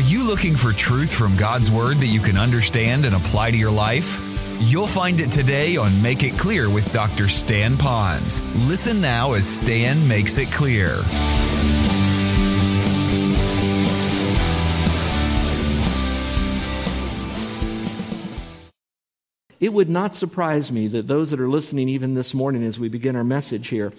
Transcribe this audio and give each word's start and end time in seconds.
Are 0.00 0.12
you 0.12 0.24
looking 0.24 0.56
for 0.56 0.72
truth 0.72 1.12
from 1.12 1.36
God's 1.36 1.70
Word 1.70 1.98
that 1.98 2.06
you 2.06 2.20
can 2.20 2.38
understand 2.38 3.04
and 3.04 3.14
apply 3.14 3.50
to 3.50 3.56
your 3.58 3.70
life? 3.70 4.18
You'll 4.58 4.86
find 4.86 5.20
it 5.20 5.30
today 5.30 5.76
on 5.76 5.90
Make 6.00 6.22
It 6.22 6.38
Clear 6.38 6.70
with 6.70 6.90
Dr. 6.90 7.28
Stan 7.28 7.76
Ponz. 7.76 8.40
Listen 8.66 9.02
now 9.02 9.34
as 9.34 9.46
Stan 9.46 10.08
makes 10.08 10.38
it 10.38 10.50
clear. 10.50 10.86
It 19.60 19.74
would 19.74 19.90
not 19.90 20.14
surprise 20.14 20.72
me 20.72 20.88
that 20.88 21.08
those 21.08 21.30
that 21.30 21.40
are 21.40 21.48
listening, 21.50 21.90
even 21.90 22.14
this 22.14 22.32
morning 22.32 22.62
as 22.62 22.78
we 22.78 22.88
begin 22.88 23.16
our 23.16 23.22
message 23.22 23.68
here, 23.68 23.92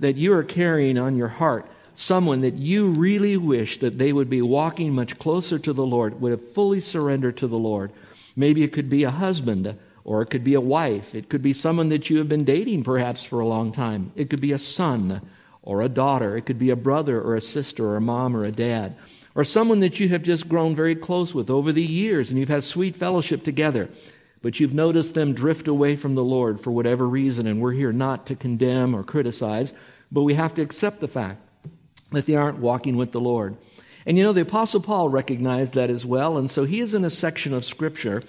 that 0.00 0.16
you 0.16 0.32
are 0.32 0.44
carrying 0.44 0.96
on 0.96 1.14
your 1.14 1.28
heart 1.28 1.66
someone 1.94 2.40
that 2.42 2.54
you 2.54 2.88
really 2.88 3.36
wish 3.36 3.78
that 3.78 3.98
they 3.98 4.12
would 4.12 4.30
be 4.30 4.42
walking 4.42 4.94
much 4.94 5.18
closer 5.18 5.58
to 5.58 5.72
the 5.72 5.86
Lord, 5.86 6.20
would 6.20 6.32
have 6.32 6.52
fully 6.52 6.80
surrendered 6.80 7.36
to 7.38 7.46
the 7.46 7.58
Lord. 7.58 7.92
Maybe 8.36 8.62
it 8.62 8.72
could 8.72 8.88
be 8.88 9.04
a 9.04 9.10
husband, 9.10 9.76
or 10.04 10.22
it 10.22 10.26
could 10.26 10.44
be 10.44 10.54
a 10.54 10.60
wife. 10.60 11.14
It 11.14 11.28
could 11.28 11.42
be 11.42 11.52
someone 11.52 11.88
that 11.90 12.10
you 12.10 12.18
have 12.18 12.28
been 12.28 12.44
dating 12.44 12.84
perhaps 12.84 13.22
for 13.22 13.40
a 13.40 13.46
long 13.46 13.72
time. 13.72 14.12
It 14.16 14.30
could 14.30 14.40
be 14.40 14.52
a 14.52 14.58
son 14.58 15.22
or 15.62 15.82
a 15.82 15.88
daughter. 15.88 16.36
It 16.36 16.46
could 16.46 16.58
be 16.58 16.70
a 16.70 16.76
brother 16.76 17.20
or 17.20 17.36
a 17.36 17.40
sister 17.40 17.86
or 17.86 17.96
a 17.96 18.00
mom 18.00 18.36
or 18.36 18.42
a 18.42 18.52
dad. 18.52 18.96
Or 19.34 19.44
someone 19.44 19.80
that 19.80 20.00
you 20.00 20.08
have 20.08 20.22
just 20.22 20.48
grown 20.48 20.74
very 20.74 20.96
close 20.96 21.34
with 21.34 21.50
over 21.50 21.72
the 21.72 21.82
years 21.82 22.30
and 22.30 22.38
you've 22.38 22.48
had 22.48 22.64
sweet 22.64 22.96
fellowship 22.96 23.44
together 23.44 23.88
but 24.42 24.58
you've 24.58 24.74
noticed 24.74 25.14
them 25.14 25.32
drift 25.32 25.68
away 25.68 25.96
from 25.96 26.14
the 26.14 26.24
Lord 26.24 26.60
for 26.60 26.72
whatever 26.72 27.08
reason, 27.08 27.46
and 27.46 27.60
we're 27.60 27.72
here 27.72 27.92
not 27.92 28.26
to 28.26 28.34
condemn 28.34 28.94
or 28.94 29.04
criticize, 29.04 29.72
but 30.10 30.22
we 30.22 30.34
have 30.34 30.54
to 30.56 30.62
accept 30.62 31.00
the 31.00 31.08
fact 31.08 31.40
that 32.12 32.26
they 32.26 32.36
aren't 32.36 32.58
walking 32.58 32.96
with 32.96 33.12
the 33.12 33.20
Lord. 33.20 33.56
And 34.04 34.16
you 34.16 34.24
know, 34.24 34.32
the 34.32 34.42
Apostle 34.42 34.80
Paul 34.80 35.08
recognized 35.08 35.74
that 35.74 35.90
as 35.90 36.04
well, 36.04 36.36
and 36.36 36.50
so 36.50 36.64
he 36.64 36.80
is 36.80 36.94
in 36.94 37.04
a 37.04 37.10
section 37.10 37.54
of 37.54 37.64
Scripture 37.64 38.22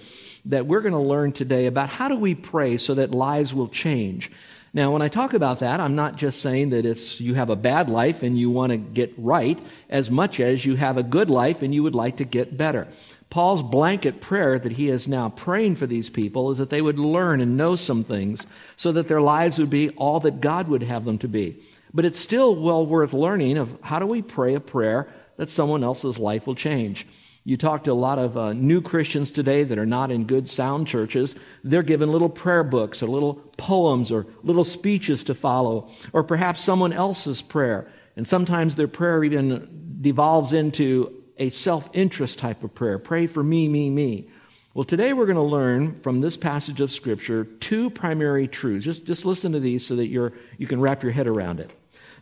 that 0.44 0.66
we're 0.66 0.80
going 0.80 0.92
to 0.92 0.98
learn 0.98 1.32
today 1.32 1.66
about 1.66 1.88
how 1.88 2.08
do 2.08 2.16
we 2.16 2.34
pray 2.34 2.76
so 2.76 2.94
that 2.94 3.10
lives 3.10 3.54
will 3.54 3.68
change. 3.68 4.30
Now, 4.74 4.92
when 4.92 5.02
I 5.02 5.08
talk 5.08 5.34
about 5.34 5.60
that, 5.60 5.78
I'm 5.78 5.94
not 5.94 6.16
just 6.16 6.42
saying 6.42 6.70
that 6.70 6.84
if 6.84 7.20
you 7.20 7.34
have 7.34 7.48
a 7.48 7.56
bad 7.56 7.88
life 7.88 8.24
and 8.24 8.36
you 8.36 8.50
want 8.50 8.72
to 8.72 8.76
get 8.76 9.14
right 9.16 9.58
as 9.88 10.10
much 10.10 10.40
as 10.40 10.66
you 10.66 10.74
have 10.74 10.98
a 10.98 11.02
good 11.04 11.30
life 11.30 11.62
and 11.62 11.72
you 11.72 11.84
would 11.84 11.94
like 11.94 12.16
to 12.16 12.24
get 12.24 12.56
better. 12.56 12.88
Paul's 13.30 13.62
blanket 13.62 14.20
prayer 14.20 14.58
that 14.58 14.72
he 14.72 14.88
is 14.88 15.08
now 15.08 15.28
praying 15.28 15.76
for 15.76 15.86
these 15.86 16.10
people 16.10 16.50
is 16.50 16.58
that 16.58 16.70
they 16.70 16.82
would 16.82 16.98
learn 16.98 17.40
and 17.40 17.56
know 17.56 17.76
some 17.76 18.04
things 18.04 18.46
so 18.76 18.92
that 18.92 19.06
their 19.06 19.20
lives 19.20 19.58
would 19.58 19.70
be 19.70 19.90
all 19.90 20.20
that 20.20 20.40
God 20.40 20.68
would 20.68 20.82
have 20.82 21.04
them 21.04 21.18
to 21.18 21.28
be. 21.28 21.56
But 21.94 22.04
it's 22.04 22.18
still 22.18 22.56
well 22.56 22.84
worth 22.84 23.12
learning 23.12 23.56
of 23.56 23.78
how 23.80 24.00
do 24.00 24.06
we 24.06 24.20
pray 24.20 24.54
a 24.54 24.60
prayer 24.60 25.08
that 25.36 25.48
someone 25.48 25.84
else's 25.84 26.18
life 26.18 26.46
will 26.46 26.56
change. 26.56 27.06
You 27.44 27.56
talk 27.56 27.84
to 27.84 27.92
a 27.92 27.94
lot 27.94 28.18
of 28.18 28.36
uh, 28.36 28.52
new 28.54 28.80
Christians 28.80 29.30
today 29.30 29.64
that 29.64 29.78
are 29.78 29.86
not 29.86 30.10
in 30.10 30.24
good, 30.24 30.48
sound 30.48 30.88
churches. 30.88 31.36
They're 31.62 31.82
given 31.82 32.10
little 32.10 32.30
prayer 32.30 32.64
books 32.64 33.02
or 33.02 33.06
little 33.06 33.34
poems 33.58 34.10
or 34.10 34.26
little 34.42 34.64
speeches 34.64 35.24
to 35.24 35.34
follow, 35.34 35.90
or 36.12 36.24
perhaps 36.24 36.62
someone 36.62 36.92
else's 36.92 37.42
prayer. 37.42 37.86
And 38.16 38.26
sometimes 38.26 38.76
their 38.76 38.88
prayer 38.88 39.22
even 39.22 39.98
devolves 40.00 40.52
into 40.52 41.22
a 41.36 41.50
self 41.50 41.90
interest 41.92 42.38
type 42.38 42.64
of 42.64 42.74
prayer. 42.74 42.98
Pray 42.98 43.26
for 43.26 43.42
me, 43.42 43.68
me, 43.68 43.90
me. 43.90 44.28
Well, 44.72 44.84
today 44.84 45.12
we're 45.12 45.26
going 45.26 45.36
to 45.36 45.42
learn 45.42 46.00
from 46.00 46.20
this 46.20 46.36
passage 46.36 46.80
of 46.80 46.90
Scripture 46.90 47.44
two 47.44 47.90
primary 47.90 48.48
truths. 48.48 48.84
Just, 48.84 49.04
just 49.04 49.24
listen 49.24 49.52
to 49.52 49.60
these 49.60 49.86
so 49.86 49.96
that 49.96 50.06
you're, 50.06 50.32
you 50.58 50.66
can 50.66 50.80
wrap 50.80 51.02
your 51.02 51.12
head 51.12 51.26
around 51.26 51.60
it. 51.60 51.70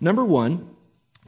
Number 0.03 0.25
one, 0.25 0.69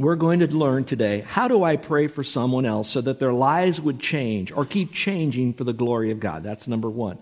we're 0.01 0.17
going 0.17 0.41
to 0.41 0.49
learn 0.49 0.85
today 0.85 1.21
how 1.21 1.47
do 1.47 1.63
I 1.63 1.77
pray 1.77 2.09
for 2.09 2.25
someone 2.25 2.67
else 2.67 2.91
so 2.91 3.01
that 3.03 3.21
their 3.21 3.33
lives 3.33 3.81
would 3.81 4.01
change 4.01 4.51
or 4.51 4.65
keep 4.65 4.93
changing 4.93 5.55
for 5.55 5.63
the 5.63 5.73
glory 5.73 6.11
of 6.11 6.19
God? 6.19 6.43
That's 6.43 6.67
number 6.67 6.91
one. 6.91 7.19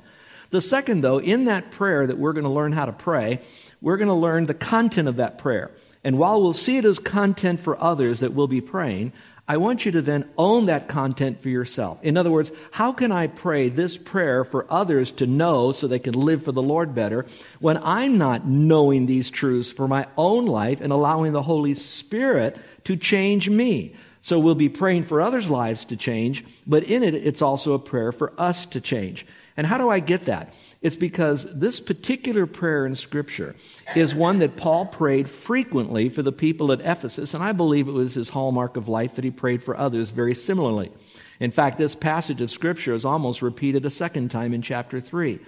The 0.48 0.62
second, 0.62 1.02
though, 1.02 1.18
in 1.18 1.44
that 1.44 1.70
prayer 1.70 2.06
that 2.06 2.16
we're 2.16 2.32
going 2.32 2.44
to 2.44 2.50
learn 2.50 2.72
how 2.72 2.86
to 2.86 2.92
pray, 2.92 3.42
we're 3.82 3.98
going 3.98 4.08
to 4.08 4.14
learn 4.14 4.46
the 4.46 4.54
content 4.54 5.08
of 5.08 5.16
that 5.16 5.36
prayer. 5.36 5.70
And 6.02 6.16
while 6.16 6.40
we'll 6.40 6.54
see 6.54 6.78
it 6.78 6.86
as 6.86 6.98
content 6.98 7.60
for 7.60 7.78
others 7.78 8.20
that 8.20 8.32
we'll 8.32 8.48
be 8.48 8.62
praying, 8.62 9.12
I 9.52 9.58
want 9.58 9.84
you 9.84 9.92
to 9.92 10.00
then 10.00 10.30
own 10.38 10.64
that 10.66 10.88
content 10.88 11.42
for 11.42 11.50
yourself. 11.50 12.02
In 12.02 12.16
other 12.16 12.30
words, 12.30 12.50
how 12.70 12.90
can 12.90 13.12
I 13.12 13.26
pray 13.26 13.68
this 13.68 13.98
prayer 13.98 14.44
for 14.44 14.64
others 14.72 15.12
to 15.12 15.26
know 15.26 15.72
so 15.72 15.86
they 15.86 15.98
can 15.98 16.14
live 16.14 16.42
for 16.42 16.52
the 16.52 16.62
Lord 16.62 16.94
better 16.94 17.26
when 17.60 17.76
I'm 17.76 18.16
not 18.16 18.46
knowing 18.46 19.04
these 19.04 19.30
truths 19.30 19.70
for 19.70 19.86
my 19.86 20.06
own 20.16 20.46
life 20.46 20.80
and 20.80 20.90
allowing 20.90 21.34
the 21.34 21.42
Holy 21.42 21.74
Spirit 21.74 22.56
to 22.84 22.96
change 22.96 23.50
me? 23.50 23.94
So 24.22 24.38
we'll 24.38 24.54
be 24.54 24.70
praying 24.70 25.04
for 25.04 25.20
others' 25.20 25.50
lives 25.50 25.84
to 25.84 25.98
change, 25.98 26.46
but 26.66 26.84
in 26.84 27.02
it, 27.02 27.12
it's 27.12 27.42
also 27.42 27.74
a 27.74 27.78
prayer 27.78 28.10
for 28.10 28.32
us 28.38 28.64
to 28.64 28.80
change. 28.80 29.26
And 29.58 29.66
how 29.66 29.76
do 29.76 29.90
I 29.90 30.00
get 30.00 30.24
that? 30.24 30.54
It's 30.82 30.96
because 30.96 31.46
this 31.54 31.80
particular 31.80 32.44
prayer 32.44 32.84
in 32.84 32.96
Scripture 32.96 33.54
is 33.94 34.14
one 34.14 34.40
that 34.40 34.56
Paul 34.56 34.86
prayed 34.86 35.30
frequently 35.30 36.08
for 36.08 36.22
the 36.22 36.32
people 36.32 36.72
at 36.72 36.80
Ephesus, 36.80 37.34
and 37.34 37.42
I 37.42 37.52
believe 37.52 37.86
it 37.86 37.92
was 37.92 38.14
his 38.14 38.30
hallmark 38.30 38.76
of 38.76 38.88
life 38.88 39.14
that 39.14 39.24
he 39.24 39.30
prayed 39.30 39.62
for 39.62 39.76
others 39.76 40.10
very 40.10 40.34
similarly. 40.34 40.90
In 41.38 41.52
fact, 41.52 41.78
this 41.78 41.94
passage 41.94 42.40
of 42.40 42.50
Scripture 42.50 42.94
is 42.94 43.04
almost 43.04 43.42
repeated 43.42 43.86
a 43.86 43.90
second 43.90 44.30
time 44.30 44.52
in 44.52 44.62
chapter 44.62 45.00
3. 45.00 45.38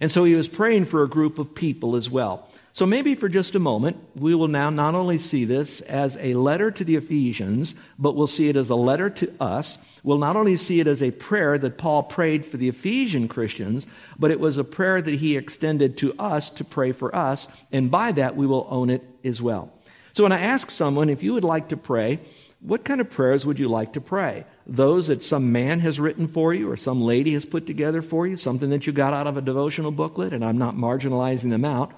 And 0.00 0.12
so 0.12 0.24
he 0.24 0.34
was 0.34 0.48
praying 0.48 0.84
for 0.84 1.02
a 1.02 1.08
group 1.08 1.38
of 1.38 1.54
people 1.54 1.96
as 1.96 2.08
well. 2.08 2.48
So 2.74 2.86
maybe 2.86 3.14
for 3.14 3.28
just 3.28 3.54
a 3.54 3.60
moment, 3.60 3.98
we 4.16 4.34
will 4.34 4.48
now 4.48 4.68
not 4.68 4.96
only 4.96 5.16
see 5.16 5.44
this 5.44 5.80
as 5.82 6.16
a 6.16 6.34
letter 6.34 6.72
to 6.72 6.82
the 6.82 6.96
Ephesians, 6.96 7.76
but 8.00 8.16
we'll 8.16 8.26
see 8.26 8.48
it 8.48 8.56
as 8.56 8.68
a 8.68 8.74
letter 8.74 9.08
to 9.10 9.32
us. 9.40 9.78
We'll 10.02 10.18
not 10.18 10.34
only 10.34 10.56
see 10.56 10.80
it 10.80 10.88
as 10.88 11.00
a 11.00 11.12
prayer 11.12 11.56
that 11.56 11.78
Paul 11.78 12.02
prayed 12.02 12.44
for 12.44 12.56
the 12.56 12.68
Ephesian 12.68 13.28
Christians, 13.28 13.86
but 14.18 14.32
it 14.32 14.40
was 14.40 14.58
a 14.58 14.64
prayer 14.64 15.00
that 15.00 15.14
he 15.14 15.36
extended 15.36 15.96
to 15.98 16.14
us 16.18 16.50
to 16.50 16.64
pray 16.64 16.90
for 16.90 17.14
us, 17.14 17.46
and 17.70 17.92
by 17.92 18.10
that 18.10 18.34
we 18.34 18.44
will 18.44 18.66
own 18.68 18.90
it 18.90 19.04
as 19.22 19.40
well. 19.40 19.72
So 20.12 20.24
when 20.24 20.32
I 20.32 20.40
ask 20.40 20.68
someone 20.68 21.08
if 21.08 21.22
you 21.22 21.32
would 21.34 21.44
like 21.44 21.68
to 21.68 21.76
pray, 21.76 22.18
what 22.58 22.84
kind 22.84 23.00
of 23.00 23.08
prayers 23.08 23.46
would 23.46 23.60
you 23.60 23.68
like 23.68 23.92
to 23.92 24.00
pray? 24.00 24.46
Those 24.66 25.06
that 25.06 25.22
some 25.22 25.52
man 25.52 25.78
has 25.78 26.00
written 26.00 26.26
for 26.26 26.52
you 26.52 26.68
or 26.68 26.76
some 26.76 27.00
lady 27.00 27.34
has 27.34 27.44
put 27.44 27.68
together 27.68 28.02
for 28.02 28.26
you, 28.26 28.36
something 28.36 28.70
that 28.70 28.84
you 28.84 28.92
got 28.92 29.12
out 29.12 29.28
of 29.28 29.36
a 29.36 29.42
devotional 29.42 29.92
booklet, 29.92 30.32
and 30.32 30.44
I'm 30.44 30.58
not 30.58 30.74
marginalizing 30.74 31.50
them 31.50 31.64
out. 31.64 31.92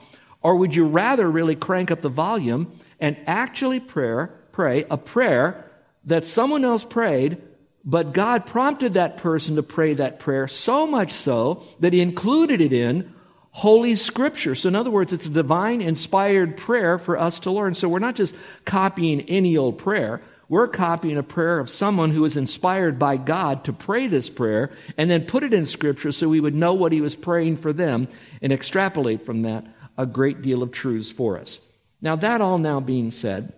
Or 0.47 0.55
would 0.55 0.77
you 0.77 0.87
rather 0.87 1.29
really 1.29 1.57
crank 1.57 1.91
up 1.91 2.03
the 2.03 2.09
volume 2.09 2.79
and 3.01 3.17
actually 3.27 3.81
prayer, 3.81 4.31
pray 4.53 4.87
a 4.89 4.97
prayer 4.97 5.69
that 6.05 6.25
someone 6.25 6.65
else 6.65 6.85
prayed, 6.85 7.39
but 7.85 8.13
God 8.13 8.47
prompted 8.47 8.95
that 8.95 9.17
person 9.17 9.57
to 9.57 9.65
pray 9.65 9.95
that 9.95 10.21
prayer 10.21 10.47
so 10.47 10.87
much 10.87 11.11
so 11.11 11.65
that 11.81 11.93
he 11.93 12.01
included 12.01 12.61
it 12.61 12.73
in 12.73 13.13
Holy 13.51 13.97
Scripture. 13.97 14.55
So, 14.55 14.69
in 14.69 14.77
other 14.77 14.93
words, 14.93 15.13
it's 15.13 15.27
a 15.27 15.31
divine 15.31 15.83
inspired 15.83 16.57
prayer 16.57 16.97
for 16.97 17.19
us 17.19 17.41
to 17.41 17.51
learn. 17.51 17.75
So, 17.75 17.89
we're 17.89 17.99
not 17.99 18.15
just 18.15 18.33
copying 18.65 19.23
any 19.23 19.57
old 19.57 19.79
prayer. 19.79 20.23
We're 20.49 20.69
copying 20.69 21.17
a 21.17 21.25
prayer 21.25 21.59
of 21.59 21.69
someone 21.69 22.13
who 22.13 22.23
was 22.23 22.37
inspired 22.37 23.01
by 23.01 23.17
God 23.17 23.65
to 23.65 23.73
pray 23.73 24.07
this 24.07 24.31
prayer 24.31 24.71
and 24.97 25.11
then 25.11 25.25
put 25.25 25.43
it 25.43 25.53
in 25.53 25.67
Scripture 25.67 26.13
so 26.13 26.29
we 26.29 26.39
would 26.39 26.55
know 26.55 26.73
what 26.73 26.93
he 26.93 27.01
was 27.01 27.17
praying 27.17 27.57
for 27.57 27.73
them 27.73 28.07
and 28.41 28.53
extrapolate 28.53 29.27
from 29.27 29.41
that 29.41 29.67
a 29.99 30.07
great 30.07 30.43
deal 30.43 30.63
of 30.63 30.73
truths 30.73 31.11
for 31.11 31.39
us. 31.39 31.59
Now, 32.01 32.17
that 32.17 32.41
all 32.41 32.59
now 32.59 32.81
being 32.81 33.11
said, 33.11 33.53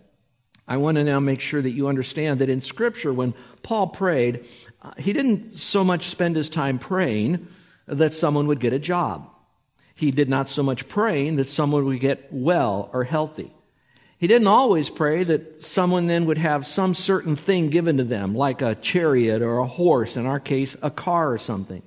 I 0.67 0.77
want 0.77 0.97
to 0.97 1.05
now 1.05 1.19
make 1.19 1.41
sure 1.41 1.63
that 1.63 1.71
you 1.71 1.89
understand 1.89 2.41
that 2.41 2.51
in 2.51 2.61
Scripture, 2.61 3.13
when 3.13 3.35
Paul 3.63 3.89
prayed, 3.89 4.45
uh, 4.83 4.93
he 4.99 5.13
didn't 5.13 5.59
so 5.59 5.83
much 5.83 6.09
spend 6.09 6.37
his 6.37 6.51
time 6.51 6.79
praying 6.79 7.49
that 7.87 8.15
someone 8.15 8.47
would 8.49 8.61
get 8.61 8.75
a 8.75 8.79
job. 8.79 9.31
He 9.95 10.11
did 10.11 10.29
not 10.29 10.49
so 10.49 10.63
much 10.63 10.87
praying 10.87 11.37
that 11.37 11.49
someone 11.49 11.87
would 11.87 12.01
get 12.01 12.29
well 12.31 12.91
or 12.93 13.03
healthy. 13.03 13.51
He 14.19 14.27
didn't 14.27 14.49
always 14.49 14.91
pray 14.91 15.25
that 15.25 15.65
someone 15.65 16.07
then 16.07 16.27
would 16.27 16.39
have 16.39 16.67
some 16.67 16.93
certain 16.95 17.35
thing 17.37 17.71
given 17.71 17.97
to 17.97 18.05
them, 18.05 18.35
like 18.35 18.63
a 18.63 18.75
chariot 18.75 19.43
or 19.43 19.59
a 19.59 19.67
horse, 19.67 20.17
in 20.17 20.27
our 20.27 20.41
case, 20.41 20.77
a 20.83 20.91
car 20.91 21.33
or 21.33 21.39
something. 21.39 21.83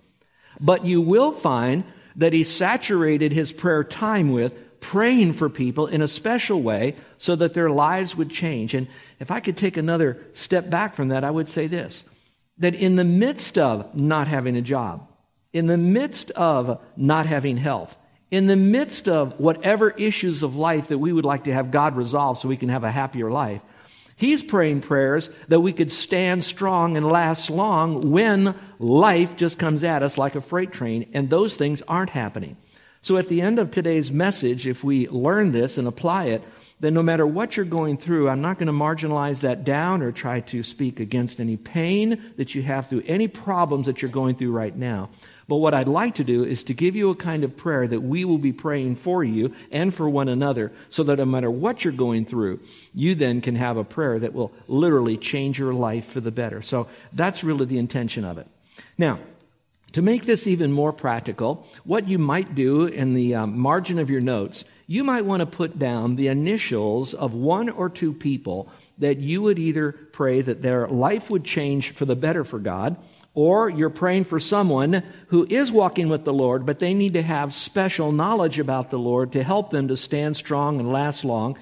But 0.59 0.85
you 0.85 1.01
will 1.01 1.31
find 1.31 1.83
that 2.15 2.33
he 2.33 2.43
saturated 2.43 3.31
his 3.31 3.53
prayer 3.53 3.83
time 3.83 4.31
with 4.31 4.53
praying 4.81 5.33
for 5.33 5.49
people 5.49 5.87
in 5.87 6.01
a 6.01 6.07
special 6.07 6.61
way 6.61 6.95
so 7.17 7.35
that 7.35 7.53
their 7.53 7.69
lives 7.69 8.15
would 8.15 8.29
change. 8.29 8.73
And 8.73 8.87
if 9.19 9.31
I 9.31 9.39
could 9.39 9.55
take 9.55 9.77
another 9.77 10.17
step 10.33 10.69
back 10.69 10.95
from 10.95 11.09
that, 11.09 11.23
I 11.23 11.31
would 11.31 11.47
say 11.47 11.67
this 11.67 12.03
that 12.57 12.75
in 12.75 12.95
the 12.95 13.03
midst 13.03 13.57
of 13.57 13.95
not 13.95 14.27
having 14.27 14.55
a 14.55 14.61
job, 14.61 15.07
in 15.51 15.67
the 15.67 15.77
midst 15.77 16.29
of 16.31 16.79
not 16.95 17.25
having 17.25 17.57
health, 17.57 17.97
in 18.29 18.47
the 18.47 18.55
midst 18.55 19.07
of 19.07 19.39
whatever 19.39 19.89
issues 19.91 20.43
of 20.43 20.55
life 20.55 20.89
that 20.89 20.99
we 20.99 21.11
would 21.11 21.25
like 21.25 21.45
to 21.45 21.53
have 21.53 21.71
God 21.71 21.95
resolve 21.95 22.37
so 22.37 22.47
we 22.47 22.57
can 22.57 22.69
have 22.69 22.83
a 22.83 22.91
happier 22.91 23.31
life, 23.31 23.61
He's 24.21 24.43
praying 24.43 24.81
prayers 24.81 25.31
that 25.47 25.61
we 25.61 25.73
could 25.73 25.91
stand 25.91 26.43
strong 26.43 26.95
and 26.95 27.07
last 27.07 27.49
long 27.49 28.11
when 28.11 28.53
life 28.77 29.35
just 29.35 29.57
comes 29.57 29.83
at 29.83 30.03
us 30.03 30.15
like 30.15 30.35
a 30.35 30.41
freight 30.41 30.71
train, 30.71 31.09
and 31.11 31.27
those 31.27 31.55
things 31.55 31.81
aren't 31.87 32.11
happening. 32.11 32.55
So 33.01 33.17
at 33.17 33.29
the 33.29 33.41
end 33.41 33.57
of 33.57 33.71
today's 33.71 34.11
message, 34.11 34.67
if 34.67 34.83
we 34.83 35.07
learn 35.07 35.53
this 35.53 35.79
and 35.79 35.87
apply 35.87 36.25
it, 36.25 36.43
then 36.79 36.93
no 36.93 37.01
matter 37.01 37.25
what 37.25 37.57
you're 37.57 37.65
going 37.65 37.97
through, 37.97 38.29
I'm 38.29 38.41
not 38.41 38.59
going 38.59 38.67
to 38.67 38.73
marginalize 38.73 39.39
that 39.39 39.63
down 39.63 40.03
or 40.03 40.11
try 40.11 40.41
to 40.41 40.61
speak 40.61 40.99
against 40.99 41.39
any 41.39 41.57
pain 41.57 42.21
that 42.37 42.53
you 42.53 42.61
have 42.61 42.85
through, 42.85 43.01
any 43.07 43.27
problems 43.27 43.87
that 43.87 44.03
you're 44.03 44.11
going 44.11 44.35
through 44.35 44.51
right 44.51 44.75
now. 44.75 45.09
But 45.51 45.57
what 45.57 45.73
I'd 45.73 45.89
like 45.89 46.15
to 46.15 46.23
do 46.23 46.45
is 46.45 46.63
to 46.63 46.73
give 46.73 46.95
you 46.95 47.09
a 47.09 47.15
kind 47.15 47.43
of 47.43 47.57
prayer 47.57 47.85
that 47.85 47.99
we 47.99 48.23
will 48.23 48.37
be 48.37 48.53
praying 48.53 48.95
for 48.95 49.21
you 49.21 49.53
and 49.69 49.93
for 49.93 50.09
one 50.09 50.29
another 50.29 50.71
so 50.89 51.03
that 51.03 51.17
no 51.17 51.25
matter 51.25 51.51
what 51.51 51.83
you're 51.83 51.91
going 51.91 52.23
through, 52.23 52.61
you 52.93 53.15
then 53.15 53.41
can 53.41 53.57
have 53.57 53.75
a 53.75 53.83
prayer 53.83 54.17
that 54.17 54.31
will 54.31 54.53
literally 54.69 55.17
change 55.17 55.59
your 55.59 55.73
life 55.73 56.05
for 56.05 56.21
the 56.21 56.31
better. 56.31 56.61
So 56.61 56.87
that's 57.11 57.43
really 57.43 57.65
the 57.65 57.79
intention 57.79 58.23
of 58.23 58.37
it. 58.37 58.47
Now, 58.97 59.19
to 59.91 60.01
make 60.01 60.23
this 60.23 60.47
even 60.47 60.71
more 60.71 60.93
practical, 60.93 61.67
what 61.83 62.07
you 62.07 62.17
might 62.17 62.55
do 62.55 62.85
in 62.85 63.13
the 63.13 63.35
um, 63.35 63.59
margin 63.59 63.99
of 63.99 64.09
your 64.09 64.21
notes, 64.21 64.63
you 64.87 65.03
might 65.03 65.25
want 65.25 65.41
to 65.41 65.45
put 65.45 65.77
down 65.77 66.15
the 66.15 66.29
initials 66.29 67.13
of 67.13 67.33
one 67.33 67.67
or 67.67 67.89
two 67.89 68.13
people 68.13 68.69
that 68.99 69.17
you 69.17 69.41
would 69.41 69.59
either 69.59 69.91
pray 69.91 70.39
that 70.39 70.61
their 70.61 70.87
life 70.87 71.29
would 71.29 71.43
change 71.43 71.91
for 71.91 72.05
the 72.05 72.15
better 72.15 72.45
for 72.45 72.57
God, 72.57 72.95
or 73.33 73.69
you're 73.69 73.89
praying 73.89 74.25
for 74.25 74.39
someone 74.39 75.03
who 75.27 75.45
is 75.49 75.71
walking 75.71 76.09
with 76.09 76.25
the 76.25 76.33
Lord, 76.33 76.65
but 76.65 76.79
they 76.79 76.93
need 76.93 77.13
to 77.13 77.21
have 77.21 77.55
special 77.55 78.11
knowledge 78.11 78.59
about 78.59 78.89
the 78.89 78.99
Lord 78.99 79.31
to 79.33 79.43
help 79.43 79.69
them 79.69 79.87
to 79.87 79.97
stand 79.97 80.35
strong 80.35 80.79
and 80.79 80.91
last 80.91 81.23
long 81.23 81.57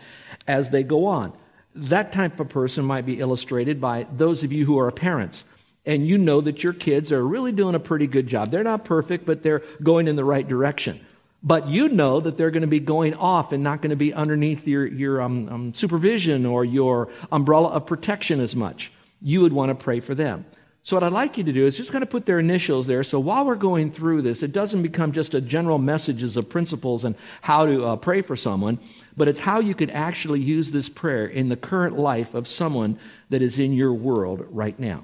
as 0.47 0.69
they 0.69 0.83
go 0.83 1.05
on. 1.05 1.31
That 1.75 2.11
type 2.11 2.39
of 2.39 2.49
person 2.49 2.85
might 2.85 3.05
be 3.05 3.19
illustrated 3.19 3.79
by 3.79 4.07
those 4.15 4.43
of 4.43 4.51
you 4.51 4.65
who 4.65 4.79
are 4.79 4.91
parents 4.91 5.45
and 5.85 6.07
you 6.07 6.17
know 6.17 6.41
that 6.41 6.63
your 6.63 6.73
kids 6.73 7.11
are 7.11 7.25
really 7.25 7.51
doing 7.51 7.75
a 7.75 7.79
pretty 7.79 8.07
good 8.07 8.27
job. 8.27 8.51
They're 8.51 8.63
not 8.63 8.85
perfect, 8.85 9.25
but 9.25 9.43
they're 9.43 9.63
going 9.81 10.07
in 10.07 10.15
the 10.15 10.23
right 10.25 10.47
direction. 10.47 10.99
But 11.41 11.67
you 11.67 11.87
know 11.87 12.19
that 12.19 12.37
they're 12.37 12.51
going 12.51 12.61
to 12.61 12.67
be 12.67 12.81
going 12.81 13.13
off 13.13 13.53
and 13.53 13.63
not 13.63 13.81
going 13.81 13.91
to 13.91 13.95
be 13.95 14.13
underneath 14.13 14.67
your, 14.67 14.85
your 14.85 15.21
um, 15.21 15.49
um, 15.49 15.73
supervision 15.73 16.45
or 16.45 16.65
your 16.65 17.09
umbrella 17.31 17.69
of 17.69 17.85
protection 17.85 18.41
as 18.41 18.55
much. 18.55 18.91
You 19.21 19.41
would 19.41 19.53
want 19.53 19.69
to 19.69 19.75
pray 19.75 20.01
for 20.01 20.13
them. 20.13 20.45
So, 20.89 20.95
what 20.95 21.03
I'd 21.03 21.11
like 21.11 21.37
you 21.37 21.43
to 21.43 21.53
do 21.53 21.67
is 21.67 21.77
just 21.77 21.91
kind 21.91 22.01
of 22.01 22.09
put 22.09 22.25
their 22.25 22.39
initials 22.39 22.87
there. 22.87 23.03
So, 23.03 23.19
while 23.19 23.45
we're 23.45 23.53
going 23.53 23.91
through 23.91 24.23
this, 24.23 24.41
it 24.41 24.51
doesn't 24.51 24.81
become 24.81 25.11
just 25.11 25.35
a 25.35 25.39
general 25.39 25.77
messages 25.77 26.35
of 26.35 26.49
principles 26.49 27.05
and 27.05 27.15
how 27.41 27.67
to 27.67 27.85
uh, 27.85 27.95
pray 27.95 28.23
for 28.23 28.35
someone, 28.35 28.79
but 29.15 29.27
it's 29.27 29.39
how 29.39 29.59
you 29.59 29.75
could 29.75 29.91
actually 29.91 30.39
use 30.39 30.71
this 30.71 30.89
prayer 30.89 31.27
in 31.27 31.47
the 31.47 31.55
current 31.55 31.99
life 31.99 32.33
of 32.33 32.47
someone 32.47 32.97
that 33.29 33.43
is 33.43 33.59
in 33.59 33.71
your 33.71 33.93
world 33.93 34.47
right 34.49 34.79
now. 34.79 35.03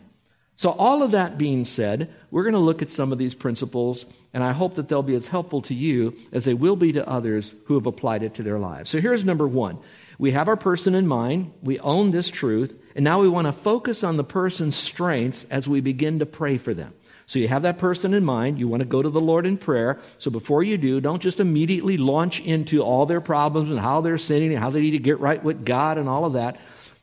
So, 0.56 0.72
all 0.72 1.04
of 1.04 1.12
that 1.12 1.38
being 1.38 1.66
said, 1.66 2.12
we're 2.32 2.42
going 2.42 2.54
to 2.54 2.60
look 2.60 2.82
at 2.82 2.90
some 2.90 3.12
of 3.12 3.20
these 3.20 3.36
principles, 3.36 4.08
and 4.34 4.44
I 4.44 4.54
hope 4.54 4.74
that 4.76 4.90
they'll 4.90 5.04
be 5.04 5.14
as 5.14 5.28
helpful 5.28 5.62
to 5.62 5.76
you 5.76 6.18
as 6.34 6.46
they 6.46 6.56
will 6.56 6.76
be 6.76 6.94
to 6.94 7.08
others 7.08 7.54
who 7.66 7.76
have 7.76 7.86
applied 7.86 8.24
it 8.24 8.34
to 8.34 8.44
their 8.44 8.58
lives. 8.58 8.90
So, 8.90 9.00
here's 9.00 9.24
number 9.24 9.48
one 9.48 9.78
we 10.18 10.32
have 10.32 10.48
our 10.48 10.58
person 10.58 10.96
in 10.96 11.06
mind, 11.06 11.54
we 11.62 11.78
own 11.78 12.10
this 12.10 12.32
truth, 12.32 12.76
and 12.96 13.04
now 13.04 13.22
we 13.22 13.30
want 13.30 13.46
to 13.48 13.54
focus 13.54 14.04
on 14.04 14.18
the 14.18 14.24
person's 14.24 14.76
strengths 14.76 15.46
as 15.52 15.68
we 15.68 15.82
begin 15.82 16.20
to 16.20 16.26
pray 16.26 16.58
for 16.58 16.74
them. 16.74 16.94
So, 17.28 17.40
you 17.40 17.48
have 17.48 17.64
that 17.64 17.80
person 17.80 18.14
in 18.14 18.24
mind, 18.24 18.60
you 18.60 18.68
want 18.68 18.82
to 18.82 18.86
go 18.88 19.02
to 19.02 19.10
the 19.10 19.20
Lord 19.20 19.46
in 19.48 19.58
prayer. 19.58 20.00
So, 20.20 20.30
before 20.30 20.64
you 20.64 20.78
do, 20.78 21.02
don't 21.02 21.22
just 21.22 21.40
immediately 21.40 21.98
launch 21.98 22.40
into 22.40 22.82
all 22.82 23.06
their 23.06 23.22
problems 23.22 23.68
and 23.68 23.80
how 23.80 24.02
they're 24.02 24.20
sinning 24.20 24.54
and 24.54 24.60
how 24.62 24.70
they 24.70 24.82
need 24.82 24.92
to 24.92 25.00
get 25.00 25.20
right 25.20 25.44
with 25.44 25.66
God 25.66 25.98
and 25.98 26.08
all 26.08 26.26
of 26.26 26.34
that. 26.34 26.58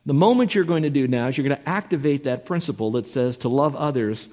The 0.06 0.14
moment 0.14 0.54
you're 0.54 0.64
going 0.64 0.84
to 0.84 0.90
do 0.90 1.08
now 1.08 1.28
is 1.28 1.36
you're 1.36 1.46
going 1.46 1.60
to 1.60 1.68
activate 1.68 2.24
that 2.24 2.46
principle 2.46 2.92
that 2.92 3.08
says 3.08 3.38
to 3.38 3.48
love 3.48 3.74
others 3.76 4.28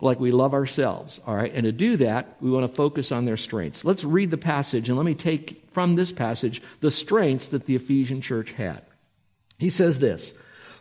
like 0.00 0.20
we 0.20 0.30
love 0.30 0.54
ourselves. 0.54 1.20
All 1.26 1.34
right. 1.34 1.52
And 1.52 1.64
to 1.64 1.72
do 1.72 1.96
that, 1.98 2.36
we 2.40 2.50
want 2.50 2.68
to 2.68 2.74
focus 2.74 3.10
on 3.10 3.24
their 3.24 3.36
strengths. 3.36 3.84
Let's 3.84 4.04
read 4.04 4.30
the 4.30 4.38
passage 4.38 4.88
and 4.88 4.96
let 4.96 5.06
me 5.06 5.14
take 5.14 5.68
from 5.70 5.96
this 5.96 6.12
passage 6.12 6.62
the 6.80 6.90
strengths 6.90 7.48
that 7.48 7.66
the 7.66 7.76
Ephesian 7.76 8.20
church 8.20 8.52
had. 8.52 8.82
He 9.58 9.70
says 9.70 9.98
this 9.98 10.34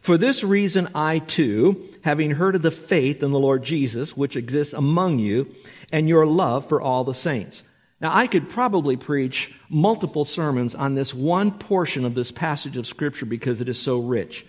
For 0.08 0.18
this 0.18 0.42
reason, 0.42 0.88
I 0.96 1.20
too, 1.20 1.86
having 2.02 2.32
heard 2.32 2.56
of 2.56 2.62
the 2.62 2.72
faith 2.72 3.22
in 3.22 3.32
the 3.32 3.40
Lord 3.40 3.62
Jesus, 3.62 4.16
which 4.16 4.38
exists 4.38 4.74
among 4.74 5.20
you, 5.20 5.54
and 5.92 6.08
your 6.08 6.26
love 6.26 6.70
for 6.70 6.80
all 6.80 7.04
the 7.04 7.14
saints. 7.14 7.62
Now, 8.00 8.16
I 8.16 8.28
could 8.28 8.48
probably 8.48 8.96
preach 8.96 9.54
multiple 9.68 10.24
sermons 10.24 10.76
on 10.76 10.96
this 10.96 11.14
one 11.14 11.52
portion 11.52 12.06
of 12.06 12.16
this 12.16 12.32
passage 12.32 12.78
of 12.78 12.88
Scripture 12.88 13.26
because 13.26 13.60
it 13.60 13.68
is 13.68 13.82
so 13.82 14.00
rich, 14.00 14.46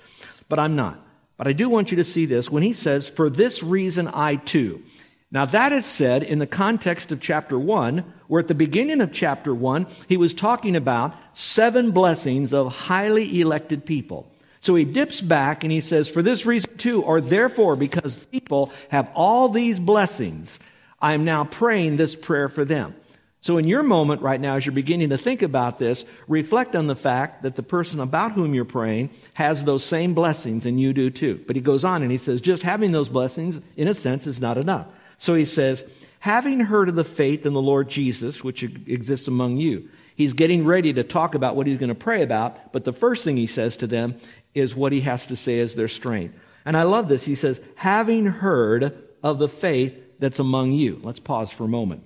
but 0.48 0.60
I'm 0.60 0.76
not. 0.76 1.04
But 1.36 1.48
I 1.48 1.54
do 1.54 1.68
want 1.68 1.90
you 1.90 1.96
to 1.96 2.04
see 2.04 2.24
this 2.24 2.48
when 2.48 2.62
he 2.62 2.72
says, 2.72 3.08
For 3.08 3.28
this 3.28 3.60
reason 3.60 4.06
I 4.14 4.36
too. 4.36 4.84
Now, 5.32 5.44
that 5.46 5.72
is 5.72 5.84
said 5.84 6.22
in 6.22 6.38
the 6.38 6.46
context 6.46 7.10
of 7.10 7.20
chapter 7.20 7.58
1, 7.58 8.04
where 8.28 8.38
at 8.38 8.46
the 8.46 8.54
beginning 8.54 9.00
of 9.00 9.10
chapter 9.10 9.52
1, 9.52 9.88
he 10.08 10.18
was 10.18 10.34
talking 10.34 10.76
about 10.76 11.16
seven 11.32 11.90
blessings 11.90 12.52
of 12.52 12.72
highly 12.72 13.40
elected 13.40 13.84
people. 13.84 14.30
So 14.60 14.74
he 14.74 14.84
dips 14.84 15.20
back 15.20 15.62
and 15.64 15.72
he 15.72 15.80
says, 15.80 16.08
For 16.08 16.22
this 16.22 16.46
reason 16.46 16.76
too, 16.76 17.02
or 17.02 17.20
therefore, 17.20 17.76
because 17.76 18.26
people 18.26 18.72
have 18.90 19.08
all 19.14 19.48
these 19.48 19.78
blessings, 19.78 20.58
I 21.00 21.14
am 21.14 21.24
now 21.24 21.44
praying 21.44 21.96
this 21.96 22.16
prayer 22.16 22.48
for 22.48 22.64
them. 22.64 22.94
So, 23.40 23.56
in 23.56 23.68
your 23.68 23.84
moment 23.84 24.20
right 24.20 24.40
now, 24.40 24.56
as 24.56 24.66
you're 24.66 24.72
beginning 24.74 25.10
to 25.10 25.18
think 25.18 25.42
about 25.42 25.78
this, 25.78 26.04
reflect 26.26 26.74
on 26.74 26.88
the 26.88 26.96
fact 26.96 27.44
that 27.44 27.54
the 27.54 27.62
person 27.62 28.00
about 28.00 28.32
whom 28.32 28.52
you're 28.52 28.64
praying 28.64 29.10
has 29.34 29.62
those 29.62 29.84
same 29.84 30.12
blessings, 30.12 30.66
and 30.66 30.80
you 30.80 30.92
do 30.92 31.08
too. 31.08 31.42
But 31.46 31.54
he 31.54 31.62
goes 31.62 31.84
on 31.84 32.02
and 32.02 32.10
he 32.10 32.18
says, 32.18 32.40
just 32.40 32.62
having 32.64 32.90
those 32.90 33.08
blessings, 33.08 33.60
in 33.76 33.86
a 33.86 33.94
sense, 33.94 34.26
is 34.26 34.40
not 34.40 34.58
enough. 34.58 34.86
So 35.18 35.34
he 35.34 35.44
says, 35.44 35.84
having 36.18 36.60
heard 36.60 36.88
of 36.88 36.96
the 36.96 37.04
faith 37.04 37.46
in 37.46 37.52
the 37.52 37.62
Lord 37.62 37.88
Jesus, 37.88 38.42
which 38.42 38.64
exists 38.64 39.28
among 39.28 39.56
you, 39.56 39.88
he's 40.16 40.32
getting 40.32 40.64
ready 40.64 40.92
to 40.92 41.04
talk 41.04 41.36
about 41.36 41.54
what 41.54 41.68
he's 41.68 41.78
going 41.78 41.88
to 41.88 41.94
pray 41.94 42.22
about, 42.22 42.72
but 42.72 42.84
the 42.84 42.92
first 42.92 43.22
thing 43.22 43.36
he 43.36 43.46
says 43.46 43.76
to 43.76 43.86
them 43.86 44.16
is 44.54 44.74
what 44.74 44.92
he 44.92 45.00
has 45.02 45.26
to 45.26 45.36
say 45.36 45.60
as 45.60 45.74
their 45.74 45.88
strength. 45.88 46.34
And 46.64 46.76
I 46.76 46.82
love 46.82 47.08
this. 47.08 47.24
He 47.24 47.34
says, 47.34 47.60
having 47.76 48.26
heard 48.26 48.96
of 49.22 49.38
the 49.38 49.48
faith 49.48 49.94
that's 50.18 50.38
among 50.38 50.72
you. 50.72 51.00
Let's 51.02 51.20
pause 51.20 51.52
for 51.52 51.64
a 51.64 51.68
moment. 51.68 52.02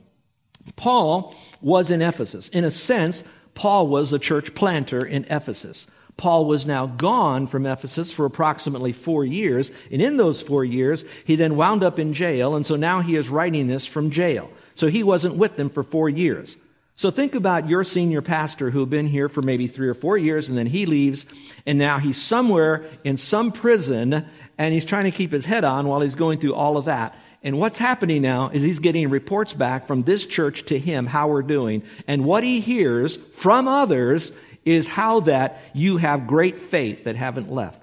Paul 0.76 1.34
was 1.60 1.90
in 1.90 2.02
Ephesus. 2.02 2.48
In 2.48 2.64
a 2.64 2.70
sense, 2.70 3.24
Paul 3.54 3.88
was 3.88 4.12
a 4.12 4.18
church 4.18 4.54
planter 4.54 5.04
in 5.04 5.24
Ephesus. 5.28 5.86
Paul 6.16 6.46
was 6.46 6.66
now 6.66 6.86
gone 6.86 7.46
from 7.46 7.66
Ephesus 7.66 8.12
for 8.12 8.26
approximately 8.26 8.92
four 8.92 9.24
years, 9.24 9.70
and 9.90 10.00
in 10.00 10.18
those 10.18 10.40
four 10.40 10.64
years, 10.64 11.04
he 11.24 11.36
then 11.36 11.56
wound 11.56 11.82
up 11.82 11.98
in 11.98 12.14
jail, 12.14 12.54
and 12.54 12.64
so 12.66 12.76
now 12.76 13.00
he 13.00 13.16
is 13.16 13.28
writing 13.28 13.66
this 13.66 13.86
from 13.86 14.10
jail. 14.10 14.50
So 14.74 14.88
he 14.88 15.02
wasn't 15.02 15.36
with 15.36 15.56
them 15.56 15.70
for 15.70 15.82
four 15.82 16.08
years. 16.08 16.56
So 16.94 17.10
think 17.10 17.34
about 17.34 17.68
your 17.68 17.84
senior 17.84 18.22
pastor 18.22 18.70
who 18.70 18.80
had 18.80 18.90
been 18.90 19.06
here 19.06 19.28
for 19.28 19.42
maybe 19.42 19.66
three 19.66 19.88
or 19.88 19.94
four 19.94 20.18
years, 20.18 20.48
and 20.48 20.56
then 20.56 20.66
he 20.66 20.86
leaves, 20.86 21.26
and 21.66 21.78
now 21.78 21.98
he's 21.98 22.20
somewhere 22.20 22.84
in 23.02 23.16
some 23.16 23.50
prison, 23.50 24.26
and 24.58 24.74
he's 24.74 24.84
trying 24.84 25.04
to 25.04 25.10
keep 25.10 25.32
his 25.32 25.44
head 25.44 25.64
on 25.64 25.88
while 25.88 26.00
he's 26.00 26.14
going 26.14 26.38
through 26.38 26.54
all 26.54 26.76
of 26.76 26.84
that. 26.84 27.16
And 27.42 27.58
what's 27.58 27.78
happening 27.78 28.22
now 28.22 28.50
is 28.50 28.62
he's 28.62 28.78
getting 28.78 29.10
reports 29.10 29.52
back 29.52 29.86
from 29.86 30.04
this 30.04 30.26
church 30.26 30.64
to 30.66 30.78
him 30.78 31.06
how 31.06 31.28
we're 31.28 31.42
doing. 31.42 31.82
And 32.06 32.24
what 32.24 32.44
he 32.44 32.60
hears 32.60 33.16
from 33.16 33.66
others 33.66 34.30
is 34.64 34.86
how 34.86 35.20
that 35.20 35.60
you 35.72 35.96
have 35.96 36.28
great 36.28 36.60
faith 36.60 37.04
that 37.04 37.16
haven't 37.16 37.50
left. 37.50 37.82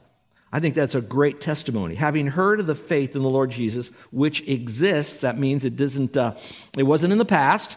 I 0.52 0.60
think 0.60 0.76
that's 0.76 0.96
a 0.96 1.02
great 1.02 1.42
testimony. 1.42 1.96
Having 1.96 2.28
heard 2.28 2.60
of 2.60 2.68
the 2.68 2.76
faith 2.76 3.16
in 3.16 3.22
the 3.22 3.30
Lord 3.30 3.52
Jesus, 3.52 3.92
which 4.12 4.48
exists, 4.48 5.20
that 5.20 5.38
means 5.38 5.66
it 5.66 5.76
doesn't, 5.76 6.16
uh, 6.16 6.36
it 6.78 6.84
wasn't 6.84 7.12
in 7.12 7.20
the 7.20 7.26
past. 7.26 7.76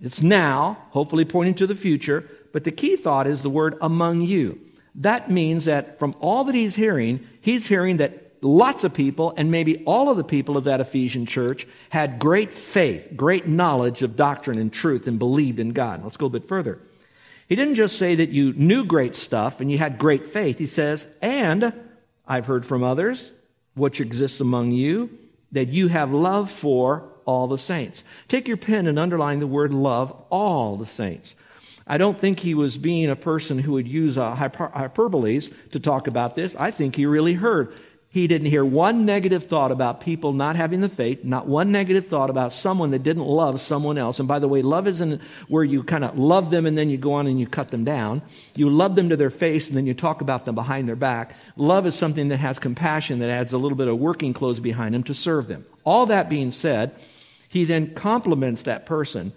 It's 0.00 0.22
now, 0.22 0.78
hopefully 0.90 1.24
pointing 1.24 1.54
to 1.56 1.66
the 1.66 1.74
future. 1.74 2.28
But 2.52 2.64
the 2.64 2.72
key 2.72 2.96
thought 2.96 3.26
is 3.26 3.42
the 3.42 3.50
word 3.50 3.76
among 3.80 4.22
you. 4.22 4.60
That 4.96 5.30
means 5.30 5.66
that 5.66 5.98
from 5.98 6.16
all 6.20 6.44
that 6.44 6.54
he's 6.54 6.74
hearing, 6.74 7.26
he's 7.40 7.66
hearing 7.66 7.98
that 7.98 8.32
lots 8.42 8.84
of 8.84 8.94
people, 8.94 9.34
and 9.36 9.50
maybe 9.50 9.84
all 9.84 10.10
of 10.10 10.16
the 10.16 10.24
people 10.24 10.56
of 10.56 10.64
that 10.64 10.80
Ephesian 10.80 11.26
church, 11.26 11.66
had 11.90 12.18
great 12.18 12.52
faith, 12.52 13.12
great 13.14 13.46
knowledge 13.46 14.02
of 14.02 14.16
doctrine 14.16 14.58
and 14.58 14.72
truth, 14.72 15.06
and 15.06 15.18
believed 15.18 15.60
in 15.60 15.70
God. 15.70 16.02
Let's 16.02 16.16
go 16.16 16.26
a 16.26 16.30
bit 16.30 16.48
further. 16.48 16.80
He 17.48 17.56
didn't 17.56 17.74
just 17.74 17.96
say 17.96 18.14
that 18.14 18.30
you 18.30 18.52
knew 18.54 18.84
great 18.84 19.16
stuff 19.16 19.60
and 19.60 19.70
you 19.70 19.76
had 19.76 19.98
great 19.98 20.26
faith. 20.26 20.58
He 20.58 20.66
says, 20.66 21.06
and 21.20 21.72
I've 22.26 22.46
heard 22.46 22.64
from 22.64 22.82
others, 22.82 23.32
which 23.74 24.00
exists 24.00 24.40
among 24.40 24.70
you, 24.70 25.18
that 25.52 25.68
you 25.68 25.88
have 25.88 26.12
love 26.12 26.50
for 26.50 27.09
all 27.30 27.46
the 27.46 27.56
saints. 27.56 28.02
Take 28.26 28.48
your 28.48 28.56
pen 28.56 28.88
and 28.88 28.98
underline 28.98 29.38
the 29.38 29.46
word 29.46 29.72
love, 29.72 30.12
all 30.30 30.76
the 30.76 30.84
saints. 30.84 31.36
I 31.86 31.96
don't 31.96 32.18
think 32.18 32.40
he 32.40 32.54
was 32.54 32.76
being 32.76 33.08
a 33.08 33.14
person 33.14 33.60
who 33.60 33.72
would 33.72 33.86
use 33.86 34.18
uh, 34.18 34.34
hyper- 34.34 34.72
hyperboles 34.74 35.52
to 35.70 35.78
talk 35.78 36.08
about 36.08 36.34
this. 36.34 36.56
I 36.56 36.72
think 36.72 36.96
he 36.96 37.06
really 37.06 37.34
heard 37.34 37.72
he 38.12 38.26
didn't 38.26 38.48
hear 38.48 38.64
one 38.64 39.06
negative 39.06 39.44
thought 39.44 39.70
about 39.70 40.00
people 40.00 40.32
not 40.32 40.56
having 40.56 40.80
the 40.80 40.88
faith, 40.88 41.22
not 41.22 41.46
one 41.46 41.70
negative 41.70 42.08
thought 42.08 42.28
about 42.28 42.52
someone 42.52 42.90
that 42.90 43.04
didn't 43.04 43.22
love 43.22 43.60
someone 43.60 43.98
else. 43.98 44.18
And 44.18 44.26
by 44.26 44.40
the 44.40 44.48
way, 44.48 44.62
love 44.62 44.88
isn't 44.88 45.22
where 45.46 45.62
you 45.62 45.84
kind 45.84 46.04
of 46.04 46.18
love 46.18 46.50
them 46.50 46.66
and 46.66 46.76
then 46.76 46.90
you 46.90 46.96
go 46.96 47.12
on 47.12 47.28
and 47.28 47.38
you 47.38 47.46
cut 47.46 47.68
them 47.68 47.84
down. 47.84 48.20
You 48.56 48.68
love 48.68 48.96
them 48.96 49.10
to 49.10 49.16
their 49.16 49.30
face 49.30 49.68
and 49.68 49.76
then 49.76 49.86
you 49.86 49.94
talk 49.94 50.22
about 50.22 50.44
them 50.44 50.56
behind 50.56 50.88
their 50.88 50.96
back. 50.96 51.36
Love 51.54 51.86
is 51.86 51.94
something 51.94 52.28
that 52.30 52.38
has 52.38 52.58
compassion, 52.58 53.20
that 53.20 53.30
adds 53.30 53.52
a 53.52 53.58
little 53.58 53.78
bit 53.78 53.86
of 53.86 53.96
working 53.96 54.32
clothes 54.32 54.58
behind 54.58 54.92
them 54.92 55.04
to 55.04 55.14
serve 55.14 55.46
them. 55.46 55.64
All 55.84 56.06
that 56.06 56.28
being 56.28 56.50
said, 56.50 56.92
he 57.50 57.64
then 57.64 57.94
compliments 57.94 58.62
that 58.62 58.86
person 58.86 59.32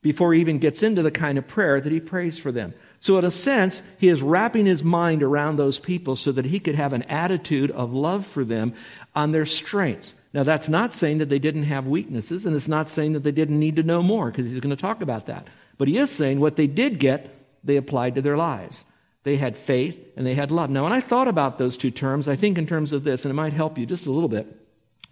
before 0.00 0.32
he 0.32 0.40
even 0.40 0.58
gets 0.58 0.82
into 0.82 1.02
the 1.02 1.10
kind 1.10 1.36
of 1.36 1.46
prayer 1.46 1.80
that 1.82 1.92
he 1.92 2.00
prays 2.00 2.38
for 2.38 2.50
them. 2.50 2.72
So, 2.98 3.18
in 3.18 3.26
a 3.26 3.30
sense, 3.30 3.82
he 3.98 4.08
is 4.08 4.22
wrapping 4.22 4.64
his 4.64 4.82
mind 4.82 5.22
around 5.22 5.56
those 5.56 5.78
people 5.78 6.16
so 6.16 6.32
that 6.32 6.46
he 6.46 6.60
could 6.60 6.76
have 6.76 6.94
an 6.94 7.02
attitude 7.02 7.70
of 7.72 7.92
love 7.92 8.26
for 8.26 8.42
them 8.42 8.72
on 9.14 9.32
their 9.32 9.44
strengths. 9.44 10.14
Now, 10.32 10.44
that's 10.44 10.68
not 10.68 10.94
saying 10.94 11.18
that 11.18 11.28
they 11.28 11.38
didn't 11.38 11.64
have 11.64 11.86
weaknesses, 11.86 12.46
and 12.46 12.56
it's 12.56 12.68
not 12.68 12.88
saying 12.88 13.12
that 13.12 13.22
they 13.22 13.32
didn't 13.32 13.60
need 13.60 13.76
to 13.76 13.82
know 13.82 14.02
more, 14.02 14.30
because 14.30 14.50
he's 14.50 14.60
going 14.60 14.74
to 14.74 14.80
talk 14.80 15.02
about 15.02 15.26
that. 15.26 15.46
But 15.76 15.88
he 15.88 15.98
is 15.98 16.10
saying 16.10 16.40
what 16.40 16.56
they 16.56 16.66
did 16.66 16.98
get, 16.98 17.34
they 17.62 17.76
applied 17.76 18.14
to 18.14 18.22
their 18.22 18.38
lives. 18.38 18.84
They 19.24 19.36
had 19.36 19.58
faith 19.58 20.12
and 20.16 20.26
they 20.26 20.34
had 20.34 20.50
love. 20.50 20.70
Now, 20.70 20.84
when 20.84 20.92
I 20.92 21.00
thought 21.00 21.28
about 21.28 21.58
those 21.58 21.76
two 21.76 21.90
terms, 21.90 22.28
I 22.28 22.36
think 22.36 22.56
in 22.56 22.66
terms 22.66 22.94
of 22.94 23.04
this, 23.04 23.26
and 23.26 23.30
it 23.30 23.34
might 23.34 23.52
help 23.52 23.76
you 23.76 23.84
just 23.84 24.06
a 24.06 24.10
little 24.10 24.28
bit. 24.28 24.46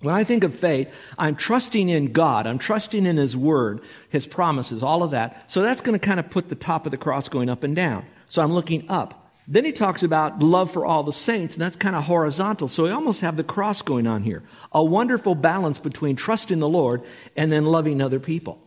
When 0.01 0.15
I 0.15 0.25
think 0.25 0.45
of 0.45 0.55
faith, 0.55 0.93
I'm 1.19 1.37
trusting 1.37 1.89
in 1.89 2.13
God. 2.13 2.47
I'm 2.47 2.59
trusting 2.59 3.07
in 3.07 3.17
His 3.17 3.37
Word, 3.37 3.81
His 4.11 4.27
promises, 4.27 4.83
all 4.83 5.03
of 5.03 5.13
that. 5.13 5.51
So 5.51 5.63
that's 5.63 5.81
going 5.81 5.99
to 5.99 6.05
kind 6.05 6.21
of 6.21 6.29
put 6.29 6.49
the 6.49 6.55
top 6.55 6.87
of 6.87 6.91
the 6.91 6.99
cross 6.99 7.29
going 7.29 7.49
up 7.49 7.63
and 7.63 7.75
down. 7.75 8.05
So 8.29 8.43
I'm 8.43 8.53
looking 8.53 8.91
up. 8.91 9.23
Then 9.49 9.65
he 9.65 9.71
talks 9.73 10.03
about 10.03 10.41
love 10.43 10.73
for 10.73 10.85
all 10.85 11.05
the 11.05 11.13
saints, 11.13 11.55
and 11.55 11.63
that's 11.63 11.77
kind 11.77 11.95
of 11.95 12.05
horizontal. 12.05 12.67
So 12.67 12.83
we 12.83 12.91
almost 12.91 13.21
have 13.21 13.37
the 13.37 13.45
cross 13.45 13.81
going 13.81 14.07
on 14.07 14.23
here. 14.23 14.43
A 14.73 14.85
wonderful 14.85 15.37
balance 15.37 15.79
between 15.79 16.17
trusting 16.17 16.59
the 16.59 16.69
Lord 16.69 17.03
and 17.37 17.53
then 17.53 17.65
loving 17.65 18.03
other 18.03 18.19
people. 18.19 18.61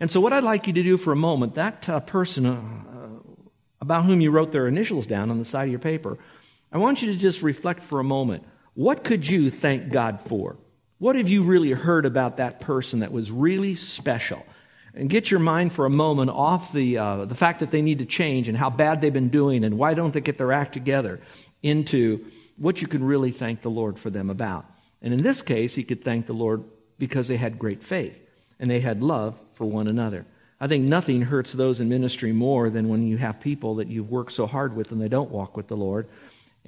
And 0.00 0.10
so, 0.10 0.20
what 0.20 0.32
I'd 0.32 0.44
like 0.44 0.66
you 0.66 0.74
to 0.74 0.82
do 0.82 0.96
for 0.96 1.12
a 1.12 1.16
moment, 1.16 1.54
that 1.54 1.88
uh, 1.88 2.00
person 2.00 2.46
uh, 2.46 2.60
about 3.80 4.04
whom 4.04 4.20
you 4.20 4.30
wrote 4.30 4.52
their 4.52 4.68
initials 4.68 5.06
down 5.06 5.30
on 5.30 5.38
the 5.38 5.44
side 5.44 5.64
of 5.64 5.70
your 5.70 5.80
paper, 5.80 6.18
I 6.70 6.78
want 6.78 7.02
you 7.02 7.10
to 7.12 7.18
just 7.18 7.42
reflect 7.42 7.82
for 7.82 7.98
a 7.98 8.04
moment. 8.04 8.44
What 8.74 9.02
could 9.02 9.26
you 9.26 9.50
thank 9.50 9.90
God 9.90 10.20
for? 10.20 10.56
What 10.98 11.14
have 11.14 11.28
you 11.28 11.44
really 11.44 11.70
heard 11.70 12.06
about 12.06 12.38
that 12.38 12.60
person 12.60 13.00
that 13.00 13.12
was 13.12 13.30
really 13.30 13.76
special? 13.76 14.44
And 14.94 15.08
get 15.08 15.30
your 15.30 15.38
mind 15.38 15.72
for 15.72 15.86
a 15.86 15.90
moment 15.90 16.30
off 16.30 16.72
the, 16.72 16.98
uh, 16.98 17.24
the 17.24 17.36
fact 17.36 17.60
that 17.60 17.70
they 17.70 17.82
need 17.82 17.98
to 17.98 18.04
change 18.04 18.48
and 18.48 18.58
how 18.58 18.68
bad 18.68 19.00
they've 19.00 19.12
been 19.12 19.28
doing 19.28 19.62
and 19.62 19.78
why 19.78 19.94
don't 19.94 20.12
they 20.12 20.20
get 20.20 20.38
their 20.38 20.52
act 20.52 20.72
together 20.72 21.20
into 21.62 22.24
what 22.56 22.82
you 22.82 22.88
can 22.88 23.04
really 23.04 23.30
thank 23.30 23.62
the 23.62 23.70
Lord 23.70 23.96
for 23.96 24.10
them 24.10 24.28
about. 24.28 24.66
And 25.00 25.14
in 25.14 25.22
this 25.22 25.40
case, 25.40 25.72
he 25.72 25.84
could 25.84 26.02
thank 26.02 26.26
the 26.26 26.32
Lord 26.32 26.64
because 26.98 27.28
they 27.28 27.36
had 27.36 27.60
great 27.60 27.82
faith 27.84 28.18
and 28.58 28.68
they 28.68 28.80
had 28.80 29.00
love 29.00 29.38
for 29.52 29.66
one 29.66 29.86
another. 29.86 30.26
I 30.60 30.66
think 30.66 30.84
nothing 30.84 31.22
hurts 31.22 31.52
those 31.52 31.78
in 31.78 31.88
ministry 31.88 32.32
more 32.32 32.68
than 32.70 32.88
when 32.88 33.06
you 33.06 33.18
have 33.18 33.38
people 33.38 33.76
that 33.76 33.86
you've 33.86 34.10
worked 34.10 34.32
so 34.32 34.48
hard 34.48 34.74
with 34.74 34.90
and 34.90 35.00
they 35.00 35.08
don't 35.08 35.30
walk 35.30 35.56
with 35.56 35.68
the 35.68 35.76
Lord. 35.76 36.08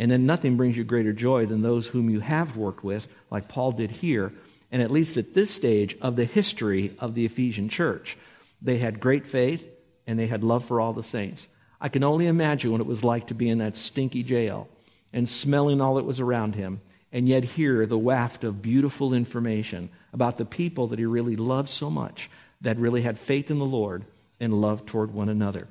And 0.01 0.11
then 0.11 0.25
nothing 0.25 0.57
brings 0.57 0.79
you 0.79 0.83
greater 0.83 1.13
joy 1.13 1.45
than 1.45 1.61
those 1.61 1.87
whom 1.87 2.09
you 2.09 2.21
have 2.21 2.57
worked 2.57 2.83
with, 2.83 3.07
like 3.31 3.49
Paul 3.49 3.73
did 3.73 3.91
here, 3.91 4.33
and 4.73 4.81
at 4.81 4.91
least 4.91 5.19
at 5.19 5.35
this 5.35 5.51
stage 5.51 5.95
of 6.01 6.17
the 6.17 6.25
history 6.25 6.97
of 7.01 7.15
the 7.15 7.27
Ephesian 7.27 7.69
church. 7.69 8.17
They 8.63 8.79
had 8.79 8.99
great 8.99 9.27
faith 9.27 9.63
and 10.07 10.19
they 10.19 10.27
had 10.27 10.43
love 10.43 10.65
for 10.65 10.81
all 10.81 10.95
the 10.95 11.03
saints. 11.03 11.49
I 11.83 11.91
can 11.91 12.03
only 12.03 12.27
imagine 12.27 12.73
what 12.73 12.81
it 12.81 12.87
was 12.87 13.05
like 13.05 13.27
to 13.27 13.35
be 13.35 13.51
in 13.51 13.59
that 13.59 13.77
stinky 13.77 14.23
jail 14.23 14.69
and 15.13 15.29
smelling 15.29 15.83
all 15.83 15.97
that 15.97 16.07
was 16.07 16.19
around 16.19 16.55
him, 16.55 16.81
and 17.13 17.29
yet 17.29 17.45
hear 17.45 17.85
the 17.85 17.99
waft 17.99 18.43
of 18.43 18.63
beautiful 18.63 19.13
information 19.13 19.91
about 20.15 20.39
the 20.39 20.47
people 20.47 20.87
that 20.87 20.99
he 20.99 21.05
really 21.05 21.37
loved 21.37 21.69
so 21.69 21.91
much, 21.91 22.31
that 22.63 22.79
really 22.79 23.03
had 23.03 23.19
faith 23.19 23.51
in 23.51 23.59
the 23.59 23.67
Lord 23.67 24.07
and 24.41 24.63
love 24.63 24.87
toward 24.87 25.13
one 25.13 25.29
another. 25.29 25.69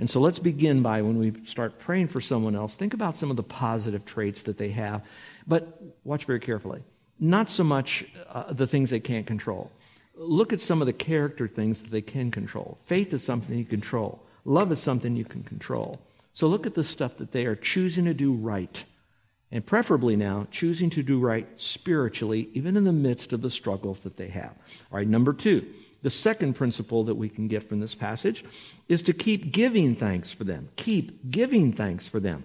And 0.00 0.08
so 0.08 0.18
let's 0.18 0.38
begin 0.38 0.80
by 0.80 1.02
when 1.02 1.18
we 1.18 1.34
start 1.44 1.78
praying 1.78 2.08
for 2.08 2.22
someone 2.22 2.56
else, 2.56 2.74
think 2.74 2.94
about 2.94 3.18
some 3.18 3.30
of 3.30 3.36
the 3.36 3.42
positive 3.42 4.06
traits 4.06 4.42
that 4.42 4.56
they 4.56 4.70
have. 4.70 5.04
But 5.46 5.78
watch 6.04 6.24
very 6.24 6.40
carefully. 6.40 6.82
Not 7.18 7.50
so 7.50 7.64
much 7.64 8.06
uh, 8.30 8.50
the 8.50 8.66
things 8.66 8.88
they 8.88 8.98
can't 8.98 9.26
control. 9.26 9.70
Look 10.14 10.54
at 10.54 10.62
some 10.62 10.80
of 10.80 10.86
the 10.86 10.94
character 10.94 11.46
things 11.46 11.82
that 11.82 11.90
they 11.90 12.00
can 12.00 12.30
control. 12.30 12.78
Faith 12.80 13.12
is 13.12 13.22
something 13.22 13.56
you 13.56 13.66
control, 13.66 14.24
love 14.46 14.72
is 14.72 14.80
something 14.80 15.16
you 15.16 15.26
can 15.26 15.42
control. 15.42 16.00
So 16.32 16.46
look 16.46 16.66
at 16.66 16.74
the 16.74 16.84
stuff 16.84 17.18
that 17.18 17.32
they 17.32 17.44
are 17.44 17.56
choosing 17.56 18.06
to 18.06 18.14
do 18.14 18.32
right. 18.32 18.84
And 19.52 19.66
preferably 19.66 20.16
now, 20.16 20.46
choosing 20.50 20.88
to 20.90 21.02
do 21.02 21.18
right 21.18 21.46
spiritually, 21.56 22.48
even 22.54 22.76
in 22.76 22.84
the 22.84 22.92
midst 22.92 23.32
of 23.32 23.42
the 23.42 23.50
struggles 23.50 24.02
that 24.04 24.16
they 24.16 24.28
have. 24.28 24.54
All 24.90 24.98
right, 24.98 25.08
number 25.08 25.34
two, 25.34 25.66
the 26.02 26.10
second 26.10 26.54
principle 26.54 27.04
that 27.04 27.14
we 27.14 27.28
can 27.28 27.48
get 27.48 27.68
from 27.68 27.80
this 27.80 27.94
passage 27.94 28.44
is 28.88 29.02
to 29.04 29.12
keep 29.12 29.52
giving 29.52 29.94
thanks 29.94 30.32
for 30.32 30.44
them. 30.44 30.68
Keep 30.76 31.30
giving 31.30 31.72
thanks 31.72 32.08
for 32.08 32.20
them. 32.20 32.44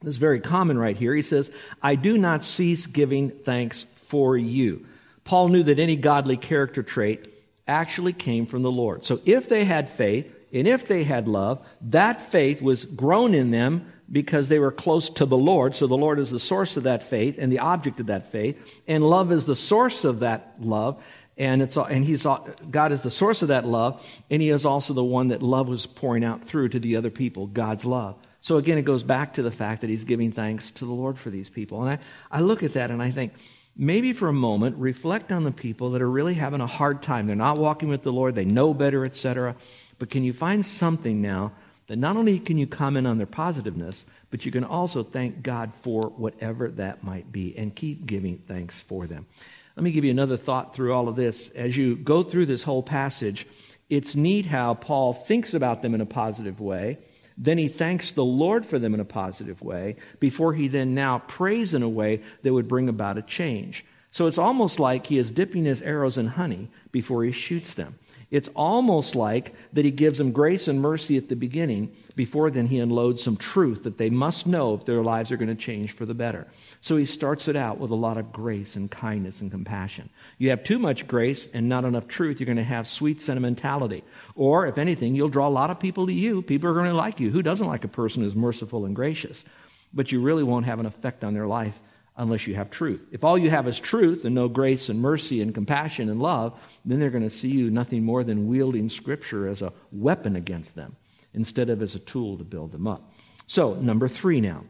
This 0.00 0.10
is 0.10 0.18
very 0.18 0.40
common 0.40 0.78
right 0.78 0.96
here. 0.96 1.14
He 1.14 1.22
says, 1.22 1.50
I 1.80 1.94
do 1.94 2.18
not 2.18 2.42
cease 2.42 2.86
giving 2.86 3.30
thanks 3.30 3.84
for 3.94 4.36
you. 4.36 4.86
Paul 5.24 5.48
knew 5.48 5.62
that 5.62 5.78
any 5.78 5.94
godly 5.94 6.36
character 6.36 6.82
trait 6.82 7.28
actually 7.68 8.12
came 8.12 8.46
from 8.46 8.62
the 8.62 8.70
Lord. 8.70 9.04
So 9.04 9.20
if 9.24 9.48
they 9.48 9.64
had 9.64 9.88
faith 9.88 10.34
and 10.52 10.66
if 10.66 10.88
they 10.88 11.04
had 11.04 11.28
love, 11.28 11.64
that 11.82 12.20
faith 12.20 12.60
was 12.60 12.84
grown 12.84 13.34
in 13.34 13.52
them 13.52 13.92
because 14.10 14.48
they 14.48 14.58
were 14.58 14.72
close 14.72 15.08
to 15.08 15.24
the 15.24 15.38
Lord. 15.38 15.74
So 15.74 15.86
the 15.86 15.96
Lord 15.96 16.18
is 16.18 16.30
the 16.30 16.40
source 16.40 16.76
of 16.76 16.82
that 16.82 17.02
faith 17.02 17.38
and 17.38 17.50
the 17.50 17.60
object 17.60 18.00
of 18.00 18.06
that 18.06 18.30
faith. 18.30 18.80
And 18.86 19.06
love 19.06 19.32
is 19.32 19.46
the 19.46 19.56
source 19.56 20.04
of 20.04 20.20
that 20.20 20.56
love 20.58 21.02
and 21.36 21.62
it's 21.62 21.76
and 21.76 22.04
he's 22.04 22.26
God 22.70 22.92
is 22.92 23.02
the 23.02 23.10
source 23.10 23.42
of 23.42 23.48
that 23.48 23.66
love, 23.66 24.04
and 24.30 24.42
He 24.42 24.50
is 24.50 24.66
also 24.66 24.92
the 24.92 25.04
one 25.04 25.28
that 25.28 25.42
love 25.42 25.68
was 25.68 25.86
pouring 25.86 26.24
out 26.24 26.44
through 26.44 26.70
to 26.70 26.78
the 26.78 26.96
other 26.96 27.10
people. 27.10 27.46
God's 27.46 27.84
love. 27.84 28.16
So 28.40 28.56
again, 28.56 28.76
it 28.76 28.82
goes 28.82 29.04
back 29.04 29.34
to 29.34 29.42
the 29.42 29.50
fact 29.50 29.80
that 29.80 29.90
He's 29.90 30.04
giving 30.04 30.32
thanks 30.32 30.70
to 30.72 30.84
the 30.84 30.92
Lord 30.92 31.18
for 31.18 31.30
these 31.30 31.48
people. 31.48 31.82
And 31.82 31.98
I, 32.30 32.38
I 32.38 32.40
look 32.40 32.62
at 32.62 32.74
that 32.74 32.90
and 32.90 33.02
I 33.02 33.10
think 33.10 33.32
maybe 33.76 34.12
for 34.12 34.28
a 34.28 34.32
moment 34.32 34.76
reflect 34.76 35.32
on 35.32 35.44
the 35.44 35.52
people 35.52 35.90
that 35.92 36.02
are 36.02 36.10
really 36.10 36.34
having 36.34 36.60
a 36.60 36.66
hard 36.66 37.02
time. 37.02 37.26
They're 37.26 37.36
not 37.36 37.56
walking 37.56 37.88
with 37.88 38.02
the 38.02 38.12
Lord. 38.12 38.34
They 38.34 38.44
know 38.44 38.74
better, 38.74 39.04
etc. 39.04 39.56
But 39.98 40.10
can 40.10 40.24
you 40.24 40.32
find 40.32 40.66
something 40.66 41.22
now 41.22 41.52
that 41.86 41.96
not 41.96 42.16
only 42.16 42.38
can 42.38 42.58
you 42.58 42.66
comment 42.66 43.06
on 43.06 43.18
their 43.18 43.26
positiveness, 43.26 44.06
but 44.30 44.44
you 44.44 44.52
can 44.52 44.64
also 44.64 45.02
thank 45.02 45.42
God 45.42 45.74
for 45.74 46.02
whatever 46.16 46.68
that 46.70 47.02
might 47.02 47.30
be 47.30 47.56
and 47.56 47.74
keep 47.74 48.06
giving 48.06 48.38
thanks 48.38 48.80
for 48.80 49.06
them. 49.06 49.26
Let 49.76 49.84
me 49.84 49.92
give 49.92 50.04
you 50.04 50.10
another 50.10 50.36
thought 50.36 50.74
through 50.74 50.92
all 50.92 51.08
of 51.08 51.16
this. 51.16 51.48
As 51.50 51.76
you 51.76 51.96
go 51.96 52.22
through 52.22 52.46
this 52.46 52.62
whole 52.62 52.82
passage, 52.82 53.46
it's 53.88 54.14
neat 54.14 54.46
how 54.46 54.74
Paul 54.74 55.12
thinks 55.12 55.54
about 55.54 55.82
them 55.82 55.94
in 55.94 56.00
a 56.00 56.06
positive 56.06 56.60
way. 56.60 56.98
Then 57.38 57.58
he 57.58 57.68
thanks 57.68 58.10
the 58.10 58.24
Lord 58.24 58.66
for 58.66 58.78
them 58.78 58.94
in 58.94 59.00
a 59.00 59.04
positive 59.04 59.62
way 59.62 59.96
before 60.20 60.52
he 60.52 60.68
then 60.68 60.94
now 60.94 61.20
prays 61.20 61.74
in 61.74 61.82
a 61.82 61.88
way 61.88 62.22
that 62.42 62.52
would 62.52 62.68
bring 62.68 62.88
about 62.88 63.18
a 63.18 63.22
change. 63.22 63.84
So 64.10 64.26
it's 64.26 64.38
almost 64.38 64.78
like 64.78 65.06
he 65.06 65.16
is 65.18 65.30
dipping 65.30 65.64
his 65.64 65.80
arrows 65.80 66.18
in 66.18 66.26
honey 66.26 66.70
before 66.90 67.24
he 67.24 67.32
shoots 67.32 67.72
them. 67.74 67.98
It's 68.32 68.48
almost 68.56 69.14
like 69.14 69.54
that 69.74 69.84
he 69.84 69.90
gives 69.90 70.16
them 70.16 70.32
grace 70.32 70.66
and 70.66 70.80
mercy 70.80 71.18
at 71.18 71.28
the 71.28 71.36
beginning 71.36 71.94
before 72.16 72.50
then 72.50 72.66
he 72.66 72.78
unloads 72.78 73.22
some 73.22 73.36
truth 73.36 73.82
that 73.82 73.98
they 73.98 74.08
must 74.08 74.46
know 74.46 74.72
if 74.72 74.86
their 74.86 75.02
lives 75.02 75.30
are 75.30 75.36
going 75.36 75.54
to 75.54 75.54
change 75.54 75.92
for 75.92 76.06
the 76.06 76.14
better. 76.14 76.46
So 76.80 76.96
he 76.96 77.04
starts 77.04 77.46
it 77.46 77.56
out 77.56 77.76
with 77.76 77.90
a 77.90 77.94
lot 77.94 78.16
of 78.16 78.32
grace 78.32 78.74
and 78.74 78.90
kindness 78.90 79.42
and 79.42 79.50
compassion. 79.50 80.08
You 80.38 80.48
have 80.48 80.64
too 80.64 80.78
much 80.78 81.06
grace 81.06 81.46
and 81.52 81.68
not 81.68 81.84
enough 81.84 82.08
truth, 82.08 82.40
you're 82.40 82.46
going 82.46 82.56
to 82.56 82.64
have 82.64 82.88
sweet 82.88 83.20
sentimentality. 83.20 84.02
Or, 84.34 84.66
if 84.66 84.78
anything, 84.78 85.14
you'll 85.14 85.28
draw 85.28 85.46
a 85.46 85.50
lot 85.50 85.68
of 85.68 85.78
people 85.78 86.06
to 86.06 86.12
you. 86.14 86.40
People 86.40 86.70
are 86.70 86.74
going 86.74 86.86
to 86.86 86.96
like 86.96 87.20
you. 87.20 87.30
Who 87.30 87.42
doesn't 87.42 87.66
like 87.66 87.84
a 87.84 87.88
person 87.88 88.22
who's 88.22 88.34
merciful 88.34 88.86
and 88.86 88.96
gracious? 88.96 89.44
But 89.92 90.10
you 90.10 90.22
really 90.22 90.42
won't 90.42 90.64
have 90.64 90.80
an 90.80 90.86
effect 90.86 91.22
on 91.22 91.34
their 91.34 91.46
life 91.46 91.78
unless 92.22 92.46
you 92.46 92.54
have 92.54 92.70
truth. 92.70 93.00
If 93.10 93.24
all 93.24 93.36
you 93.36 93.50
have 93.50 93.66
is 93.66 93.80
truth 93.80 94.24
and 94.24 94.32
no 94.32 94.48
grace 94.48 94.88
and 94.88 95.00
mercy 95.00 95.42
and 95.42 95.52
compassion 95.52 96.08
and 96.08 96.22
love, 96.22 96.58
then 96.84 97.00
they're 97.00 97.10
going 97.10 97.24
to 97.24 97.30
see 97.30 97.48
you 97.48 97.68
nothing 97.68 98.04
more 98.04 98.22
than 98.22 98.46
wielding 98.46 98.88
Scripture 98.88 99.48
as 99.48 99.60
a 99.60 99.72
weapon 99.90 100.36
against 100.36 100.76
them 100.76 100.94
instead 101.34 101.68
of 101.68 101.82
as 101.82 101.96
a 101.96 101.98
tool 101.98 102.38
to 102.38 102.44
build 102.44 102.70
them 102.70 102.86
up. 102.86 103.12
So, 103.48 103.74
number 103.74 104.06
three 104.06 104.40
now. 104.40 104.64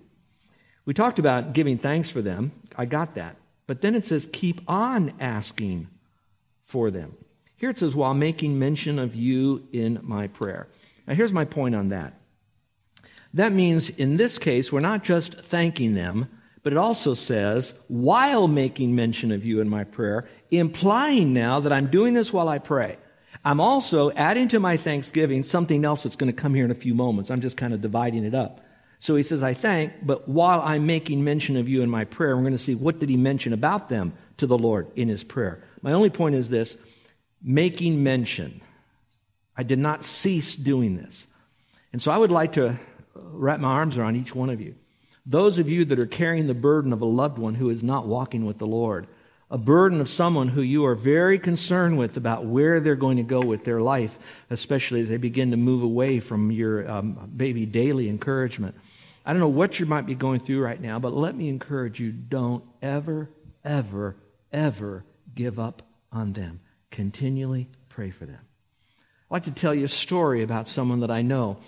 We 0.87 0.94
talked 0.94 1.18
about 1.18 1.52
giving 1.52 1.76
thanks 1.76 2.09
for 2.09 2.23
them. 2.23 2.52
I 2.76 2.87
got 2.87 3.16
that. 3.16 3.37
But 3.66 3.82
then 3.82 3.94
it 3.94 4.06
says, 4.06 4.26
keep 4.32 4.62
on 4.66 5.12
asking 5.21 5.88
for 6.64 6.90
them. 6.90 7.14
Here 7.56 7.68
it 7.68 7.78
says, 7.78 7.94
while 7.94 8.14
making 8.14 8.59
mention 8.59 8.99
of 8.99 9.14
you 9.14 9.68
in 9.73 10.00
my 10.02 10.26
prayer. 10.26 10.68
Now, 11.06 11.14
here's 11.14 11.32
my 11.35 11.44
point 11.44 11.75
on 11.75 11.90
that. 11.90 12.14
That 13.35 13.52
means 13.52 13.90
in 13.90 14.16
this 14.16 14.38
case, 14.38 14.73
we're 14.73 14.80
not 14.80 15.04
just 15.04 15.35
thanking 15.35 15.92
them, 15.92 16.28
but 16.62 16.73
it 16.73 16.78
also 16.78 17.14
says, 17.14 17.75
while 17.88 18.47
making 18.47 18.95
mention 18.95 19.33
of 19.33 19.45
you 19.45 19.61
in 19.61 19.69
my 19.69 19.85
prayer, 19.85 20.28
implying 20.50 21.33
now 21.33 21.61
that 21.61 21.73
I'm 21.73 21.88
doing 21.88 22.14
this 22.14 22.33
while 22.33 22.49
I 22.49 22.59
pray. 22.59 22.99
I'm 23.45 23.61
also 23.61 24.12
adding 24.12 24.49
to 24.49 24.61
my 24.61 24.76
thanksgiving 24.76 25.42
something 25.42 25.85
else 25.85 26.04
that's 26.04 26.14
going 26.14 26.33
to 26.33 26.40
come 26.40 26.54
here 26.54 26.64
in 26.64 26.71
a 26.71 26.76
few 26.76 26.95
moments. 26.95 27.31
I'm 27.31 27.40
just 27.40 27.57
kind 27.57 27.75
of 27.75 27.81
dividing 27.81 28.25
it 28.25 28.35
up. 28.35 28.61
So 29.00 29.16
he 29.16 29.25
says, 29.25 29.42
I 29.42 29.54
thank, 29.54 29.92
but 30.07 30.28
while 30.28 30.61
I'm 30.61 30.87
making 30.87 31.25
mention 31.25 31.57
of 31.57 31.69
you 31.69 31.83
in 31.83 31.90
my 31.90 32.04
prayer, 32.04 32.37
we're 32.37 32.42
going 32.42 32.52
to 32.52 32.59
see 32.59 32.76
what 32.76 33.00
did 33.00 33.09
he 33.09 33.16
mention 33.16 33.52
about 33.52 33.88
them 33.88 34.12
to 34.37 34.47
the 34.47 34.57
Lord 34.57 34.87
in 34.95 35.09
his 35.09 35.25
prayer. 35.25 35.61
My 35.83 35.92
only 35.92 36.11
point 36.11 36.37
is 36.37 36.49
this 36.50 36.76
making 37.42 38.04
mention. 38.04 38.61
I 39.57 39.64
did 39.64 39.81
not 39.81 40.04
cease 40.04 40.54
doing 40.54 40.97
this. 40.97 41.26
And 41.92 42.00
so 42.00 42.12
I 42.12 42.19
would 42.19 42.31
like 42.31 42.52
to 42.52 42.78
wrap 43.14 43.59
my 43.59 43.73
arms 43.73 43.99
around 43.99 44.14
each 44.14 44.37
one 44.37 44.50
of 44.50 44.61
you. 44.61 44.76
Those 45.25 45.59
of 45.59 45.69
you 45.69 45.85
that 45.85 46.00
are 46.00 46.07
carrying 46.07 46.47
the 46.47 46.55
burden 46.55 46.93
of 46.93 47.00
a 47.00 47.07
loved 47.07 47.38
one 47.38 47.55
who 47.55 47.71
is 47.71 47.83
not 47.83 48.07
walking 48.07 48.45
with 48.45 48.59
the 48.59 48.67
Lord, 48.67 49.07
a 49.50 49.59
burden 49.59 50.00
of 50.00 50.09
someone 50.09 50.49
who 50.49 50.62
you 50.62 50.85
are 50.87 50.95
very 50.95 51.38
concerned 51.38 51.99
with 51.99 52.17
about 52.17 52.45
where 52.45 52.81
they're 52.81 52.97
going 52.97 53.19
to 53.19 53.23
go 53.23 53.41
with 53.41 53.64
their 53.64 53.81
life, 53.81 54.19
especially 54.50 55.02
as 55.02 55.09
they 55.09 55.19
begin 55.19 55.50
to 55.50 55.57
move 55.57 55.83
away 55.83 56.21
from 56.21 56.50
your 56.50 56.91
um, 56.91 57.31
baby 57.37 57.67
daily 57.67 58.09
encouragement. 58.09 58.75
I 59.25 59.33
don't 59.33 59.41
know 59.41 59.49
what 59.49 59.79
you 59.79 59.87
might 59.87 60.07
be 60.07 60.17
going 60.17 60.41
through 60.41 60.62
right 60.62 60.81
now, 60.81 60.99
but 60.99 61.12
let 61.12 61.37
me 61.37 61.49
encourage 61.49 62.00
you 62.00 62.11
don't 62.11 62.64
ever, 62.81 63.31
ever, 63.64 64.17
ever 64.52 65.05
give 65.35 65.61
up 65.61 65.83
on 66.11 66.33
them. 66.33 66.61
Continually 66.91 67.69
pray 67.88 68.11
for 68.11 68.26
them. 68.26 68.41
I'd 69.31 69.31
like 69.35 69.45
to 69.45 69.50
tell 69.52 69.75
you 69.75 69.85
a 69.85 69.88
story 69.88 70.43
about 70.43 70.69
someone 70.69 71.00
that 71.00 71.11
I 71.11 71.23
know. 71.23 71.59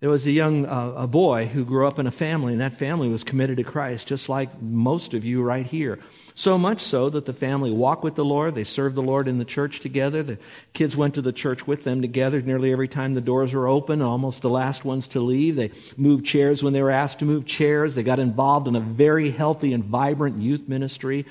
There 0.00 0.08
was 0.08 0.26
a 0.26 0.30
young 0.30 0.64
uh, 0.64 0.94
a 0.96 1.06
boy 1.06 1.44
who 1.44 1.62
grew 1.62 1.86
up 1.86 1.98
in 1.98 2.06
a 2.06 2.10
family, 2.10 2.52
and 2.52 2.62
that 2.62 2.74
family 2.74 3.10
was 3.10 3.22
committed 3.22 3.58
to 3.58 3.64
Christ, 3.64 4.06
just 4.06 4.30
like 4.30 4.62
most 4.62 5.12
of 5.12 5.26
you 5.26 5.42
right 5.42 5.66
here. 5.66 5.98
So 6.34 6.56
much 6.56 6.80
so 6.80 7.10
that 7.10 7.26
the 7.26 7.34
family 7.34 7.70
walked 7.70 8.02
with 8.02 8.14
the 8.14 8.24
Lord. 8.24 8.54
They 8.54 8.64
served 8.64 8.94
the 8.94 9.02
Lord 9.02 9.28
in 9.28 9.36
the 9.36 9.44
church 9.44 9.80
together. 9.80 10.22
The 10.22 10.38
kids 10.72 10.96
went 10.96 11.16
to 11.16 11.22
the 11.22 11.34
church 11.34 11.66
with 11.66 11.84
them 11.84 12.00
together 12.00 12.40
nearly 12.40 12.72
every 12.72 12.88
time 12.88 13.12
the 13.12 13.20
doors 13.20 13.52
were 13.52 13.68
open, 13.68 14.00
almost 14.00 14.40
the 14.40 14.48
last 14.48 14.86
ones 14.86 15.06
to 15.08 15.20
leave. 15.20 15.56
They 15.56 15.70
moved 15.98 16.24
chairs 16.24 16.62
when 16.62 16.72
they 16.72 16.82
were 16.82 16.90
asked 16.90 17.18
to 17.18 17.26
move 17.26 17.44
chairs. 17.44 17.94
They 17.94 18.02
got 18.02 18.18
involved 18.18 18.68
in 18.68 18.76
a 18.76 18.80
very 18.80 19.30
healthy 19.30 19.74
and 19.74 19.84
vibrant 19.84 20.40
youth 20.40 20.66
ministry. 20.66 21.26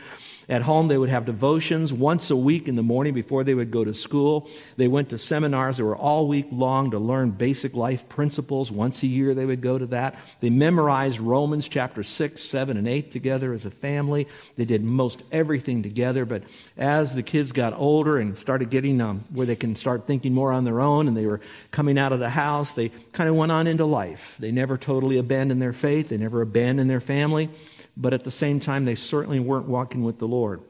At 0.50 0.64
home, 0.64 0.88
they 0.88 0.98
would 0.98 1.10
have 1.10 1.26
devotions 1.26 1.94
once 1.94 2.32
a 2.32 2.36
week 2.36 2.68
in 2.68 2.76
the 2.76 2.82
morning 2.82 3.14
before 3.14 3.44
they 3.44 3.54
would 3.54 3.70
go 3.70 3.84
to 3.84 3.94
school. 3.94 4.50
They 4.78 4.88
went 4.88 5.12
to 5.12 5.20
seminars 5.20 5.78
that 5.78 5.86
were 5.86 5.96
all 5.96 6.28
week 6.28 6.48
long 6.52 6.90
to 6.90 6.98
learn 6.98 7.30
basic 7.30 7.76
life 7.76 8.10
principles. 8.10 8.72
Once 8.72 9.04
a 9.04 9.08
year, 9.08 9.36
they 9.36 9.46
would 9.46 9.62
go 9.62 9.78
to 9.78 9.86
that. 9.88 10.16
They 10.42 10.50
memorized 10.50 11.20
Romans 11.20 11.70
chapter 11.70 12.02
6, 12.02 12.42
7, 12.42 12.78
and 12.78 12.88
8 12.88 13.12
together 13.12 13.54
as 13.54 13.66
a 13.66 13.70
family. 13.70 14.28
They 14.56 14.66
did 14.66 14.84
most 14.84 15.22
everything 15.32 15.84
together. 15.84 16.26
But 16.26 16.42
as 16.76 17.14
the 17.14 17.22
kids 17.22 17.52
got 17.52 17.74
older 17.76 18.18
and 18.18 18.36
started 18.40 18.72
getting 18.72 19.00
um, 19.02 19.26
where 19.30 19.46
they 19.46 19.56
can 19.56 19.76
start 19.76 20.08
thinking 20.08 20.34
more 20.34 20.52
on 20.52 20.66
their 20.66 20.82
own 20.82 21.08
and 21.08 21.16
they 21.16 21.28
were 21.28 21.42
coming 21.70 22.00
out 22.00 22.12
of 22.12 22.20
the 22.20 22.30
house, 22.32 22.74
they 22.74 22.90
kind 23.14 23.30
of 23.30 23.36
went 23.36 23.52
on 23.52 23.68
into 23.68 23.86
life. 23.86 24.36
They 24.40 24.52
never 24.52 24.80
totally 24.80 25.20
abandoned 25.20 25.62
their 25.62 25.74
faith, 25.74 26.10
they 26.10 26.18
never 26.18 26.42
abandoned 26.42 26.90
their 26.90 27.02
family 27.02 27.52
but 28.00 28.14
at 28.14 28.24
the 28.24 28.32
same 28.32 28.62
time, 28.62 28.86
they 28.86 28.96
certainly 28.96 29.42
weren't 29.42 29.68
walking 29.68 30.04
with 30.04 30.20
the 30.20 30.28
Lord. 30.28 30.62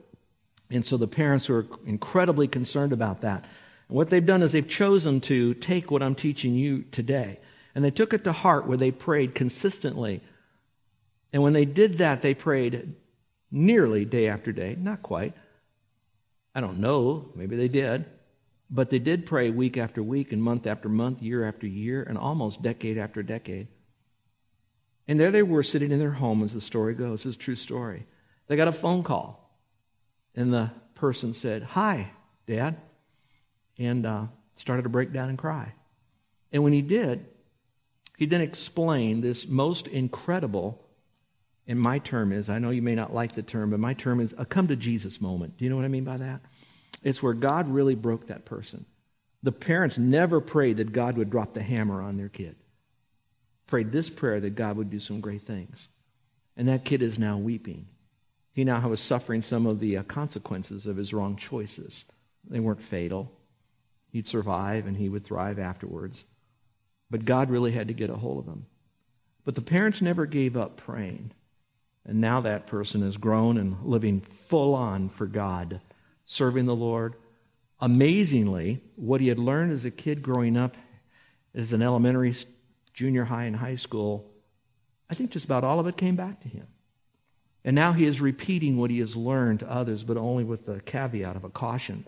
And 0.71 0.83
so 0.83 0.97
the 0.97 1.07
parents 1.07 1.47
were 1.47 1.67
incredibly 1.85 2.47
concerned 2.47 2.91
about 2.91 3.21
that. 3.21 3.45
And 3.87 3.95
what 3.95 4.09
they've 4.09 4.25
done 4.25 4.41
is 4.41 4.51
they've 4.51 4.67
chosen 4.67 5.21
to 5.21 5.53
take 5.53 5.91
what 5.91 6.01
I'm 6.01 6.15
teaching 6.15 6.55
you 6.55 6.83
today, 6.91 7.39
and 7.75 7.85
they 7.85 7.91
took 7.91 8.13
it 8.13 8.23
to 8.23 8.31
heart 8.31 8.67
where 8.67 8.77
they 8.77 8.91
prayed 8.91 9.35
consistently. 9.35 10.21
And 11.31 11.43
when 11.43 11.53
they 11.53 11.65
did 11.65 11.99
that, 11.99 12.23
they 12.23 12.33
prayed 12.33 12.95
nearly 13.51 14.05
day 14.05 14.27
after 14.27 14.51
day, 14.51 14.75
not 14.79 15.03
quite. 15.03 15.33
I 16.55 16.61
don't 16.61 16.79
know, 16.79 17.29
maybe 17.35 17.55
they 17.55 17.67
did. 17.67 18.05
But 18.71 18.89
they 18.89 18.99
did 18.99 19.27
pray 19.27 19.51
week 19.51 19.77
after 19.77 20.01
week 20.01 20.31
and 20.31 20.41
month 20.41 20.65
after 20.65 20.89
month, 20.89 21.21
year 21.21 21.47
after 21.47 21.67
year, 21.67 22.03
and 22.03 22.17
almost 22.17 22.63
decade 22.63 22.97
after 22.97 23.21
decade. 23.21 23.67
And 25.09 25.19
there 25.19 25.31
they 25.31 25.41
were 25.41 25.63
sitting 25.63 25.91
in 25.91 25.97
their 25.97 26.11
home, 26.11 26.43
as 26.43 26.53
the 26.53 26.61
story 26.61 26.93
goes. 26.93 27.25
Is 27.25 27.33
a 27.35 27.39
true 27.39 27.55
story. 27.55 28.05
They 28.45 28.55
got 28.55 28.67
a 28.67 28.71
phone 28.71 29.01
call, 29.01 29.51
and 30.35 30.53
the 30.53 30.69
person 30.93 31.33
said, 31.33 31.63
Hi, 31.63 32.11
Dad, 32.45 32.77
and 33.79 34.05
uh, 34.05 34.27
started 34.55 34.83
to 34.83 34.89
break 34.89 35.11
down 35.11 35.29
and 35.29 35.37
cry. 35.37 35.73
And 36.51 36.63
when 36.63 36.73
he 36.73 36.83
did, 36.83 37.25
he 38.17 38.27
then 38.27 38.41
explained 38.41 39.23
this 39.23 39.47
most 39.47 39.87
incredible, 39.87 40.79
and 41.67 41.79
my 41.79 41.97
term 41.97 42.31
is, 42.31 42.47
I 42.47 42.59
know 42.59 42.69
you 42.69 42.83
may 42.83 42.93
not 42.93 43.11
like 43.11 43.33
the 43.33 43.41
term, 43.41 43.71
but 43.71 43.79
my 43.79 43.95
term 43.95 44.19
is 44.19 44.35
a 44.37 44.45
come 44.45 44.67
to 44.67 44.75
Jesus 44.75 45.19
moment. 45.19 45.57
Do 45.57 45.65
you 45.65 45.71
know 45.71 45.75
what 45.75 45.85
I 45.85 45.89
mean 45.89 46.03
by 46.03 46.17
that? 46.17 46.41
It's 47.01 47.23
where 47.23 47.33
God 47.33 47.67
really 47.67 47.95
broke 47.95 48.27
that 48.27 48.45
person. 48.45 48.85
The 49.41 49.51
parents 49.51 49.97
never 49.97 50.39
prayed 50.39 50.77
that 50.77 50.91
God 50.91 51.17
would 51.17 51.31
drop 51.31 51.55
the 51.55 51.63
hammer 51.63 51.99
on 51.99 52.17
their 52.17 52.29
kid 52.29 52.57
prayed 53.69 53.91
this 53.91 54.09
prayer 54.09 54.39
that 54.39 54.55
God 54.55 54.77
would 54.77 54.89
do 54.89 54.99
some 54.99 55.21
great 55.21 55.43
things. 55.43 55.87
And 56.57 56.67
that 56.67 56.83
kid 56.83 57.01
is 57.01 57.19
now 57.19 57.37
weeping. 57.37 57.85
He 58.51 58.63
now 58.63 58.85
was 58.89 58.99
suffering 58.99 59.41
some 59.41 59.65
of 59.65 59.79
the 59.79 59.97
uh, 59.97 60.03
consequences 60.03 60.87
of 60.87 60.97
his 60.97 61.13
wrong 61.13 61.37
choices. 61.37 62.03
They 62.49 62.59
weren't 62.59 62.81
fatal. 62.81 63.31
He'd 64.11 64.27
survive 64.27 64.87
and 64.87 64.97
he 64.97 65.07
would 65.07 65.23
thrive 65.23 65.59
afterwards. 65.59 66.25
But 67.11 67.25
God 67.25 67.49
really 67.49 67.71
had 67.71 67.87
to 67.87 67.93
get 67.93 68.09
a 68.09 68.15
hold 68.15 68.39
of 68.39 68.47
him. 68.47 68.65
But 69.45 69.55
the 69.55 69.61
parents 69.61 70.01
never 70.01 70.25
gave 70.25 70.57
up 70.57 70.77
praying. 70.77 71.31
And 72.05 72.19
now 72.19 72.41
that 72.41 72.67
person 72.67 73.03
is 73.03 73.17
grown 73.17 73.57
and 73.57 73.77
living 73.83 74.21
full 74.21 74.73
on 74.73 75.09
for 75.09 75.27
God, 75.27 75.79
serving 76.25 76.65
the 76.65 76.75
Lord. 76.75 77.13
Amazingly, 77.79 78.81
what 78.95 79.21
he 79.21 79.27
had 79.27 79.39
learned 79.39 79.71
as 79.71 79.85
a 79.85 79.91
kid 79.91 80.21
growing 80.23 80.57
up 80.57 80.75
as 81.53 81.71
an 81.71 81.81
elementary 81.81 82.35
junior 82.99 83.23
high 83.23 83.45
and 83.45 83.55
high 83.55 83.77
school, 83.77 84.29
I 85.09 85.13
think 85.15 85.29
just 85.29 85.45
about 85.45 85.63
all 85.63 85.79
of 85.79 85.87
it 85.87 85.95
came 85.95 86.17
back 86.17 86.41
to 86.41 86.49
him. 86.49 86.67
And 87.63 87.73
now 87.73 87.93
he 87.93 88.03
is 88.03 88.19
repeating 88.19 88.75
what 88.75 88.91
he 88.91 88.99
has 88.99 89.15
learned 89.15 89.61
to 89.61 89.71
others, 89.71 90.03
but 90.03 90.17
only 90.17 90.43
with 90.43 90.65
the 90.65 90.81
caveat 90.81 91.37
of 91.37 91.45
a 91.45 91.49
caution 91.49 92.05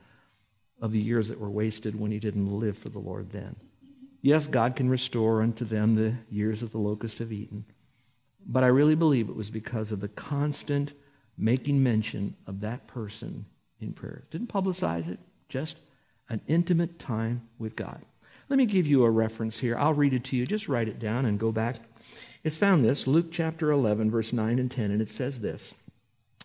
of 0.81 0.91
the 0.91 0.99
years 0.99 1.29
that 1.29 1.39
were 1.39 1.49
wasted 1.49 1.97
when 1.97 2.11
he 2.11 2.19
didn't 2.19 2.59
live 2.59 2.77
for 2.77 2.89
the 2.89 2.99
Lord 2.99 3.31
then. 3.31 3.55
Yes, 4.21 4.47
God 4.47 4.75
can 4.75 4.89
restore 4.89 5.41
unto 5.41 5.63
them 5.63 5.95
the 5.95 6.13
years 6.29 6.61
of 6.61 6.73
the 6.73 6.77
locust 6.77 7.19
have 7.19 7.31
eaten. 7.31 7.63
But 8.45 8.65
I 8.65 8.67
really 8.67 8.95
believe 8.95 9.29
it 9.29 9.35
was 9.35 9.49
because 9.49 9.93
of 9.93 10.01
the 10.01 10.09
constant 10.09 10.91
making 11.37 11.81
mention 11.81 12.35
of 12.47 12.59
that 12.61 12.85
person 12.87 13.45
in 13.79 13.93
prayer. 13.93 14.23
Didn't 14.29 14.51
publicize 14.51 15.07
it, 15.07 15.19
just 15.47 15.77
an 16.27 16.41
intimate 16.49 16.99
time 16.99 17.47
with 17.59 17.77
God. 17.77 18.01
Let 18.51 18.57
me 18.57 18.65
give 18.65 18.85
you 18.85 19.05
a 19.05 19.09
reference 19.09 19.57
here. 19.57 19.77
I'll 19.77 19.93
read 19.93 20.13
it 20.13 20.25
to 20.25 20.35
you. 20.35 20.45
Just 20.45 20.67
write 20.67 20.89
it 20.89 20.99
down 20.99 21.25
and 21.25 21.39
go 21.39 21.53
back. 21.53 21.77
It's 22.43 22.57
found 22.57 22.83
this, 22.83 23.07
Luke 23.07 23.31
chapter 23.31 23.71
11, 23.71 24.11
verse 24.11 24.33
9 24.33 24.59
and 24.59 24.69
10, 24.69 24.91
and 24.91 25.01
it 25.01 25.09
says 25.09 25.39
this 25.39 25.73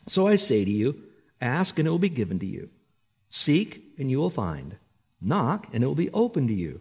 So 0.07 0.29
I 0.29 0.37
say 0.37 0.64
to 0.64 0.71
you, 0.71 1.03
ask 1.40 1.77
and 1.81 1.88
it 1.88 1.90
will 1.90 1.99
be 1.99 2.09
given 2.09 2.38
to 2.38 2.47
you. 2.47 2.71
Seek 3.29 3.83
and 3.99 4.09
you 4.09 4.21
will 4.21 4.31
find. 4.31 4.77
Knock 5.21 5.66
and 5.73 5.83
it 5.83 5.87
will 5.88 5.97
be 5.97 6.12
open 6.12 6.47
to 6.47 6.55
you. 6.55 6.81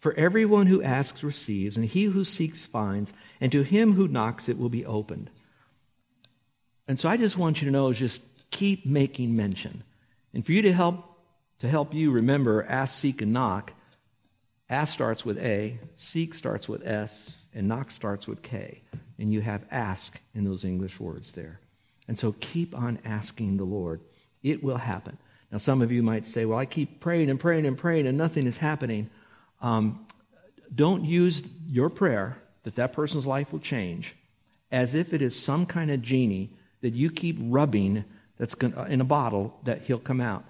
For 0.00 0.12
everyone 0.14 0.66
who 0.66 0.82
asks 0.82 1.22
receives, 1.22 1.76
and 1.76 1.86
he 1.86 2.06
who 2.06 2.24
seeks 2.24 2.66
finds, 2.66 3.12
and 3.40 3.52
to 3.52 3.62
him 3.62 3.92
who 3.92 4.08
knocks 4.08 4.48
it 4.48 4.58
will 4.58 4.70
be 4.70 4.84
opened. 4.84 5.30
And 6.88 6.98
so 6.98 7.08
I 7.08 7.16
just 7.16 7.38
want 7.38 7.62
you 7.62 7.66
to 7.66 7.72
know 7.72 7.90
is 7.90 7.98
just 8.00 8.20
keep 8.50 8.84
making 8.84 9.36
mention. 9.36 9.84
And 10.32 10.44
for 10.44 10.50
you 10.50 10.62
to 10.62 10.72
help 10.72 11.16
to 11.60 11.68
help 11.68 11.94
you 11.94 12.10
remember 12.10 12.66
ask, 12.68 12.98
seek, 12.98 13.22
and 13.22 13.32
knock, 13.32 13.72
Ask 14.74 14.92
starts 14.92 15.24
with 15.24 15.38
A, 15.38 15.78
seek 15.94 16.34
starts 16.34 16.68
with 16.68 16.84
S, 16.84 17.44
and 17.54 17.68
knock 17.68 17.92
starts 17.92 18.26
with 18.26 18.42
K. 18.42 18.82
And 19.20 19.32
you 19.32 19.40
have 19.40 19.64
ask 19.70 20.18
in 20.34 20.42
those 20.42 20.64
English 20.64 20.98
words 20.98 21.30
there. 21.30 21.60
And 22.08 22.18
so 22.18 22.34
keep 22.40 22.76
on 22.76 22.98
asking 23.04 23.56
the 23.56 23.64
Lord. 23.64 24.00
It 24.42 24.64
will 24.64 24.78
happen. 24.78 25.16
Now, 25.52 25.58
some 25.58 25.80
of 25.80 25.92
you 25.92 26.02
might 26.02 26.26
say, 26.26 26.44
well, 26.44 26.58
I 26.58 26.66
keep 26.66 26.98
praying 26.98 27.30
and 27.30 27.38
praying 27.38 27.66
and 27.66 27.78
praying 27.78 28.08
and 28.08 28.18
nothing 28.18 28.48
is 28.48 28.56
happening. 28.56 29.10
Um, 29.62 30.06
don't 30.74 31.04
use 31.04 31.44
your 31.68 31.88
prayer 31.88 32.36
that 32.64 32.74
that 32.74 32.92
person's 32.92 33.26
life 33.26 33.52
will 33.52 33.60
change 33.60 34.16
as 34.72 34.92
if 34.92 35.14
it 35.14 35.22
is 35.22 35.40
some 35.40 35.66
kind 35.66 35.92
of 35.92 36.02
genie 36.02 36.50
that 36.80 36.94
you 36.94 37.12
keep 37.12 37.36
rubbing 37.40 38.04
that's 38.38 38.56
in 38.88 39.00
a 39.00 39.04
bottle 39.04 39.56
that 39.62 39.82
he'll 39.82 40.00
come 40.00 40.20
out. 40.20 40.44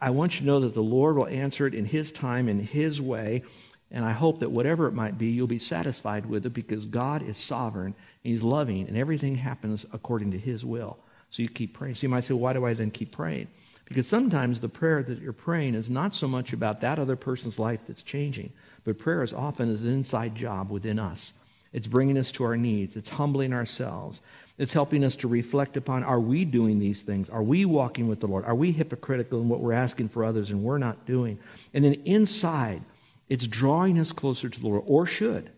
I 0.00 0.10
want 0.10 0.34
you 0.34 0.40
to 0.40 0.46
know 0.46 0.60
that 0.60 0.74
the 0.74 0.82
Lord 0.82 1.16
will 1.16 1.26
answer 1.26 1.66
it 1.66 1.74
in 1.74 1.84
His 1.84 2.12
time, 2.12 2.48
in 2.48 2.60
His 2.60 3.00
way. 3.00 3.42
And 3.90 4.04
I 4.04 4.12
hope 4.12 4.40
that 4.40 4.50
whatever 4.50 4.86
it 4.86 4.92
might 4.92 5.16
be, 5.16 5.28
you'll 5.28 5.46
be 5.46 5.58
satisfied 5.58 6.26
with 6.26 6.44
it 6.44 6.50
because 6.50 6.84
God 6.84 7.22
is 7.22 7.38
sovereign, 7.38 7.94
and 8.24 8.32
He's 8.32 8.42
loving, 8.42 8.86
and 8.86 8.96
everything 8.96 9.36
happens 9.36 9.86
according 9.92 10.32
to 10.32 10.38
His 10.38 10.64
will. 10.64 10.98
So 11.30 11.42
you 11.42 11.48
keep 11.48 11.74
praying. 11.74 11.94
So 11.94 12.02
you 12.02 12.10
might 12.10 12.24
say, 12.24 12.34
why 12.34 12.52
do 12.52 12.66
I 12.66 12.74
then 12.74 12.90
keep 12.90 13.12
praying? 13.12 13.48
Because 13.86 14.06
sometimes 14.06 14.60
the 14.60 14.68
prayer 14.68 15.02
that 15.02 15.20
you're 15.20 15.32
praying 15.32 15.74
is 15.74 15.88
not 15.88 16.14
so 16.14 16.28
much 16.28 16.52
about 16.52 16.82
that 16.82 16.98
other 16.98 17.16
person's 17.16 17.58
life 17.58 17.80
that's 17.86 18.02
changing, 18.02 18.52
but 18.84 18.98
prayer 18.98 19.22
is 19.22 19.32
often 19.32 19.70
an 19.70 19.88
inside 19.88 20.34
job 20.34 20.70
within 20.70 20.98
us. 20.98 21.32
It's 21.72 21.86
bringing 21.86 22.18
us 22.18 22.32
to 22.32 22.44
our 22.44 22.56
needs. 22.56 22.96
It's 22.96 23.08
humbling 23.08 23.54
ourselves. 23.54 24.20
It's 24.58 24.72
helping 24.72 25.04
us 25.04 25.14
to 25.16 25.28
reflect 25.28 25.76
upon 25.76 26.02
are 26.02 26.18
we 26.18 26.44
doing 26.44 26.80
these 26.80 27.02
things? 27.02 27.30
Are 27.30 27.42
we 27.42 27.64
walking 27.64 28.08
with 28.08 28.18
the 28.20 28.26
Lord? 28.26 28.44
Are 28.44 28.56
we 28.56 28.72
hypocritical 28.72 29.40
in 29.40 29.48
what 29.48 29.60
we're 29.60 29.72
asking 29.72 30.08
for 30.08 30.24
others 30.24 30.50
and 30.50 30.64
we're 30.64 30.78
not 30.78 31.06
doing? 31.06 31.38
And 31.72 31.84
then 31.84 31.94
inside, 32.04 32.82
it's 33.28 33.46
drawing 33.46 34.00
us 34.00 34.10
closer 34.10 34.48
to 34.48 34.60
the 34.60 34.66
Lord, 34.66 34.82
or 34.86 35.06
should. 35.06 35.50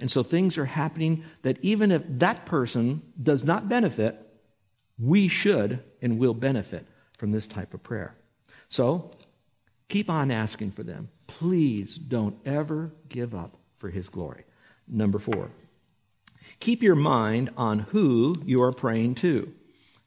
And 0.00 0.10
so 0.10 0.22
things 0.22 0.56
are 0.56 0.64
happening 0.64 1.24
that 1.42 1.58
even 1.60 1.92
if 1.92 2.02
that 2.06 2.46
person 2.46 3.02
does 3.22 3.44
not 3.44 3.68
benefit, 3.68 4.18
we 4.98 5.28
should 5.28 5.82
and 6.00 6.18
will 6.18 6.34
benefit 6.34 6.86
from 7.18 7.32
this 7.32 7.46
type 7.46 7.74
of 7.74 7.82
prayer. 7.82 8.14
So 8.70 9.10
keep 9.88 10.08
on 10.08 10.30
asking 10.30 10.70
for 10.70 10.82
them. 10.82 11.10
Please 11.26 11.96
don't 11.96 12.38
ever 12.46 12.90
give 13.10 13.34
up 13.34 13.58
for 13.76 13.90
His 13.90 14.08
glory. 14.08 14.44
Number 14.88 15.18
four. 15.18 15.50
Keep 16.60 16.82
your 16.82 16.94
mind 16.94 17.50
on 17.56 17.80
who 17.80 18.36
you 18.44 18.62
are 18.62 18.72
praying 18.72 19.16
to. 19.16 19.52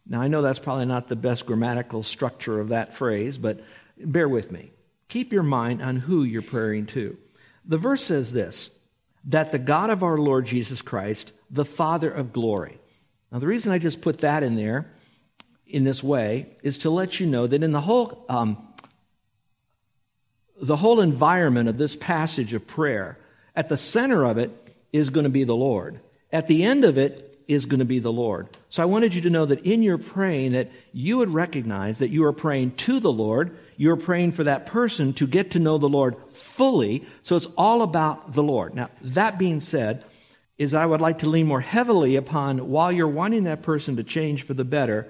Now, 0.05 0.21
I 0.21 0.27
know 0.27 0.41
that's 0.41 0.59
probably 0.59 0.85
not 0.85 1.07
the 1.07 1.15
best 1.15 1.45
grammatical 1.45 2.03
structure 2.03 2.59
of 2.59 2.69
that 2.69 2.93
phrase, 2.93 3.37
but 3.37 3.61
bear 3.97 4.27
with 4.27 4.51
me. 4.51 4.71
Keep 5.07 5.31
your 5.31 5.43
mind 5.43 5.81
on 5.81 5.95
who 5.95 6.23
you're 6.23 6.41
praying 6.41 6.87
to. 6.87 7.17
The 7.65 7.77
verse 7.77 8.03
says 8.03 8.33
this 8.33 8.69
that 9.25 9.51
the 9.51 9.59
God 9.59 9.89
of 9.89 10.03
our 10.03 10.17
Lord 10.17 10.45
Jesus 10.45 10.81
Christ, 10.81 11.31
the 11.49 11.63
Father 11.63 12.11
of 12.11 12.33
glory. 12.33 12.77
Now, 13.31 13.39
the 13.39 13.47
reason 13.47 13.71
I 13.71 13.79
just 13.79 14.01
put 14.01 14.19
that 14.19 14.43
in 14.43 14.55
there 14.55 14.91
in 15.65 15.85
this 15.85 16.03
way 16.03 16.47
is 16.61 16.79
to 16.79 16.89
let 16.89 17.19
you 17.19 17.25
know 17.25 17.47
that 17.47 17.63
in 17.63 17.71
the 17.71 17.81
whole, 17.81 18.25
um, 18.27 18.67
the 20.61 20.75
whole 20.75 20.99
environment 20.99 21.69
of 21.69 21.77
this 21.77 21.95
passage 21.95 22.53
of 22.53 22.67
prayer, 22.67 23.17
at 23.55 23.69
the 23.69 23.77
center 23.77 24.25
of 24.25 24.37
it 24.37 24.51
is 24.91 25.09
going 25.09 25.23
to 25.23 25.29
be 25.29 25.45
the 25.45 25.55
Lord. 25.55 25.99
At 26.33 26.47
the 26.47 26.63
end 26.63 26.83
of 26.83 26.97
it 26.97 27.29
is 27.47 27.65
going 27.65 27.79
to 27.79 27.85
be 27.85 27.99
the 27.99 28.11
Lord. 28.11 28.49
So 28.69 28.81
I 28.81 28.87
wanted 28.87 29.13
you 29.13 29.21
to 29.21 29.29
know 29.29 29.45
that 29.45 29.65
in 29.65 29.83
your 29.83 29.97
praying 29.97 30.53
that 30.53 30.71
you 30.91 31.17
would 31.17 31.29
recognize 31.29 31.99
that 31.99 32.09
you 32.09 32.25
are 32.25 32.33
praying 32.33 32.71
to 32.71 32.99
the 32.99 33.11
Lord. 33.11 33.57
You're 33.77 33.95
praying 33.95 34.31
for 34.31 34.43
that 34.43 34.65
person 34.65 35.13
to 35.13 35.27
get 35.27 35.51
to 35.51 35.59
know 35.59 35.77
the 35.77 35.87
Lord 35.87 36.15
fully. 36.31 37.05
So 37.21 37.35
it's 37.35 37.47
all 37.57 37.83
about 37.83 38.33
the 38.33 38.43
Lord. 38.43 38.73
Now, 38.73 38.89
that 39.01 39.37
being 39.37 39.61
said, 39.61 40.03
is 40.57 40.73
I 40.73 40.85
would 40.85 41.01
like 41.01 41.19
to 41.19 41.29
lean 41.29 41.47
more 41.47 41.61
heavily 41.61 42.15
upon 42.15 42.69
while 42.69 42.91
you're 42.91 43.07
wanting 43.07 43.45
that 43.45 43.63
person 43.63 43.95
to 43.95 44.03
change 44.03 44.43
for 44.43 44.53
the 44.53 44.63
better, 44.63 45.07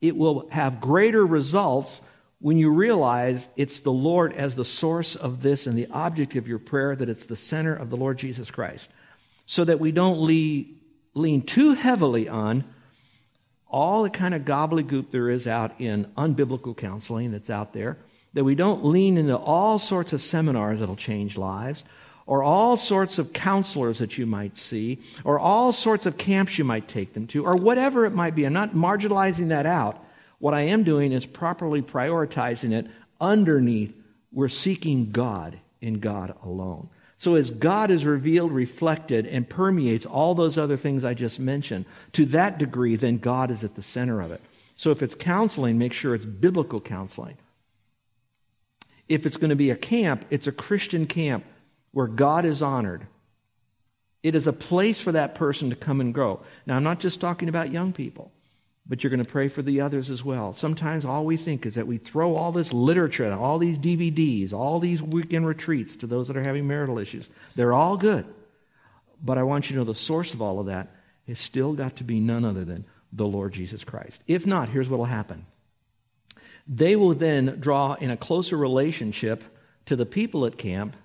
it 0.00 0.16
will 0.16 0.48
have 0.50 0.80
greater 0.80 1.24
results 1.24 2.00
when 2.40 2.58
you 2.58 2.70
realize 2.70 3.48
it's 3.56 3.80
the 3.80 3.92
Lord 3.92 4.32
as 4.34 4.54
the 4.54 4.64
source 4.64 5.16
of 5.16 5.42
this 5.42 5.66
and 5.66 5.78
the 5.78 5.86
object 5.90 6.34
of 6.34 6.46
your 6.46 6.58
prayer, 6.58 6.94
that 6.94 7.08
it's 7.08 7.26
the 7.26 7.36
center 7.36 7.74
of 7.74 7.90
the 7.90 7.96
Lord 7.96 8.18
Jesus 8.18 8.50
Christ. 8.50 8.88
So 9.46 9.64
that 9.64 9.80
we 9.80 9.92
don't 9.92 10.20
lean, 10.20 10.80
lean 11.14 11.42
too 11.42 11.74
heavily 11.74 12.28
on 12.28 12.64
all 13.68 14.02
the 14.02 14.10
kind 14.10 14.34
of 14.34 14.42
gobbledygook 14.42 15.10
there 15.10 15.30
is 15.30 15.46
out 15.46 15.80
in 15.80 16.04
unbiblical 16.16 16.76
counseling 16.76 17.32
that's 17.32 17.50
out 17.50 17.72
there, 17.72 17.96
that 18.34 18.44
we 18.44 18.54
don't 18.54 18.84
lean 18.84 19.16
into 19.16 19.36
all 19.36 19.78
sorts 19.78 20.12
of 20.12 20.20
seminars 20.20 20.80
that'll 20.80 20.96
change 20.96 21.36
lives, 21.36 21.84
or 22.26 22.42
all 22.42 22.76
sorts 22.76 23.18
of 23.18 23.32
counselors 23.32 23.98
that 23.98 24.18
you 24.18 24.26
might 24.26 24.58
see, 24.58 24.98
or 25.24 25.38
all 25.38 25.72
sorts 25.72 26.06
of 26.06 26.18
camps 26.18 26.58
you 26.58 26.64
might 26.64 26.88
take 26.88 27.14
them 27.14 27.26
to, 27.26 27.44
or 27.44 27.56
whatever 27.56 28.04
it 28.04 28.12
might 28.12 28.34
be. 28.34 28.44
I'm 28.44 28.52
not 28.52 28.74
marginalizing 28.74 29.48
that 29.48 29.66
out. 29.66 30.04
What 30.38 30.54
I 30.54 30.62
am 30.62 30.82
doing 30.82 31.12
is 31.12 31.24
properly 31.24 31.82
prioritizing 31.82 32.72
it 32.72 32.86
underneath 33.20 33.94
we're 34.32 34.48
seeking 34.48 35.12
God 35.12 35.58
in 35.80 36.00
God 36.00 36.34
alone. 36.44 36.88
So, 37.18 37.34
as 37.34 37.50
God 37.50 37.90
is 37.90 38.04
revealed, 38.04 38.52
reflected, 38.52 39.26
and 39.26 39.48
permeates 39.48 40.04
all 40.04 40.34
those 40.34 40.58
other 40.58 40.76
things 40.76 41.04
I 41.04 41.14
just 41.14 41.40
mentioned, 41.40 41.86
to 42.12 42.26
that 42.26 42.58
degree, 42.58 42.96
then 42.96 43.18
God 43.18 43.50
is 43.50 43.64
at 43.64 43.74
the 43.74 43.82
center 43.82 44.20
of 44.20 44.32
it. 44.32 44.42
So, 44.76 44.90
if 44.90 45.02
it's 45.02 45.14
counseling, 45.14 45.78
make 45.78 45.94
sure 45.94 46.14
it's 46.14 46.26
biblical 46.26 46.80
counseling. 46.80 47.38
If 49.08 49.24
it's 49.24 49.38
going 49.38 49.50
to 49.50 49.56
be 49.56 49.70
a 49.70 49.76
camp, 49.76 50.26
it's 50.30 50.46
a 50.46 50.52
Christian 50.52 51.06
camp 51.06 51.44
where 51.92 52.06
God 52.06 52.44
is 52.44 52.60
honored. 52.60 53.06
It 54.22 54.34
is 54.34 54.46
a 54.46 54.52
place 54.52 55.00
for 55.00 55.12
that 55.12 55.34
person 55.34 55.70
to 55.70 55.76
come 55.76 56.00
and 56.00 56.12
grow. 56.12 56.40
Now, 56.66 56.76
I'm 56.76 56.82
not 56.82 57.00
just 57.00 57.20
talking 57.20 57.48
about 57.48 57.70
young 57.70 57.92
people 57.92 58.30
but 58.88 59.02
you're 59.02 59.10
going 59.10 59.24
to 59.24 59.30
pray 59.30 59.48
for 59.48 59.62
the 59.62 59.80
others 59.80 60.10
as 60.10 60.24
well. 60.24 60.52
Sometimes 60.52 61.04
all 61.04 61.24
we 61.24 61.36
think 61.36 61.66
is 61.66 61.74
that 61.74 61.86
we 61.86 61.98
throw 61.98 62.36
all 62.36 62.52
this 62.52 62.72
literature, 62.72 63.24
and 63.24 63.34
all 63.34 63.58
these 63.58 63.78
DVDs, 63.78 64.52
all 64.52 64.78
these 64.78 65.02
weekend 65.02 65.46
retreats 65.46 65.96
to 65.96 66.06
those 66.06 66.28
that 66.28 66.36
are 66.36 66.44
having 66.44 66.68
marital 66.68 66.98
issues. 66.98 67.28
They're 67.56 67.72
all 67.72 67.96
good. 67.96 68.26
But 69.22 69.38
I 69.38 69.42
want 69.42 69.68
you 69.68 69.74
to 69.74 69.80
know 69.80 69.84
the 69.84 69.94
source 69.94 70.34
of 70.34 70.42
all 70.42 70.60
of 70.60 70.66
that 70.66 70.88
has 71.26 71.40
still 71.40 71.72
got 71.72 71.96
to 71.96 72.04
be 72.04 72.20
none 72.20 72.44
other 72.44 72.64
than 72.64 72.84
the 73.12 73.26
Lord 73.26 73.52
Jesus 73.52 73.82
Christ. 73.82 74.20
If 74.26 74.46
not, 74.46 74.68
here's 74.68 74.88
what 74.88 74.98
will 74.98 75.06
happen. 75.06 75.46
They 76.68 76.96
will 76.96 77.14
then 77.14 77.58
draw 77.60 77.94
in 77.94 78.10
a 78.10 78.16
closer 78.16 78.56
relationship 78.56 79.42
to 79.86 79.96
the 79.96 80.06
people 80.06 80.46
at 80.46 80.58
camp, 80.58 80.96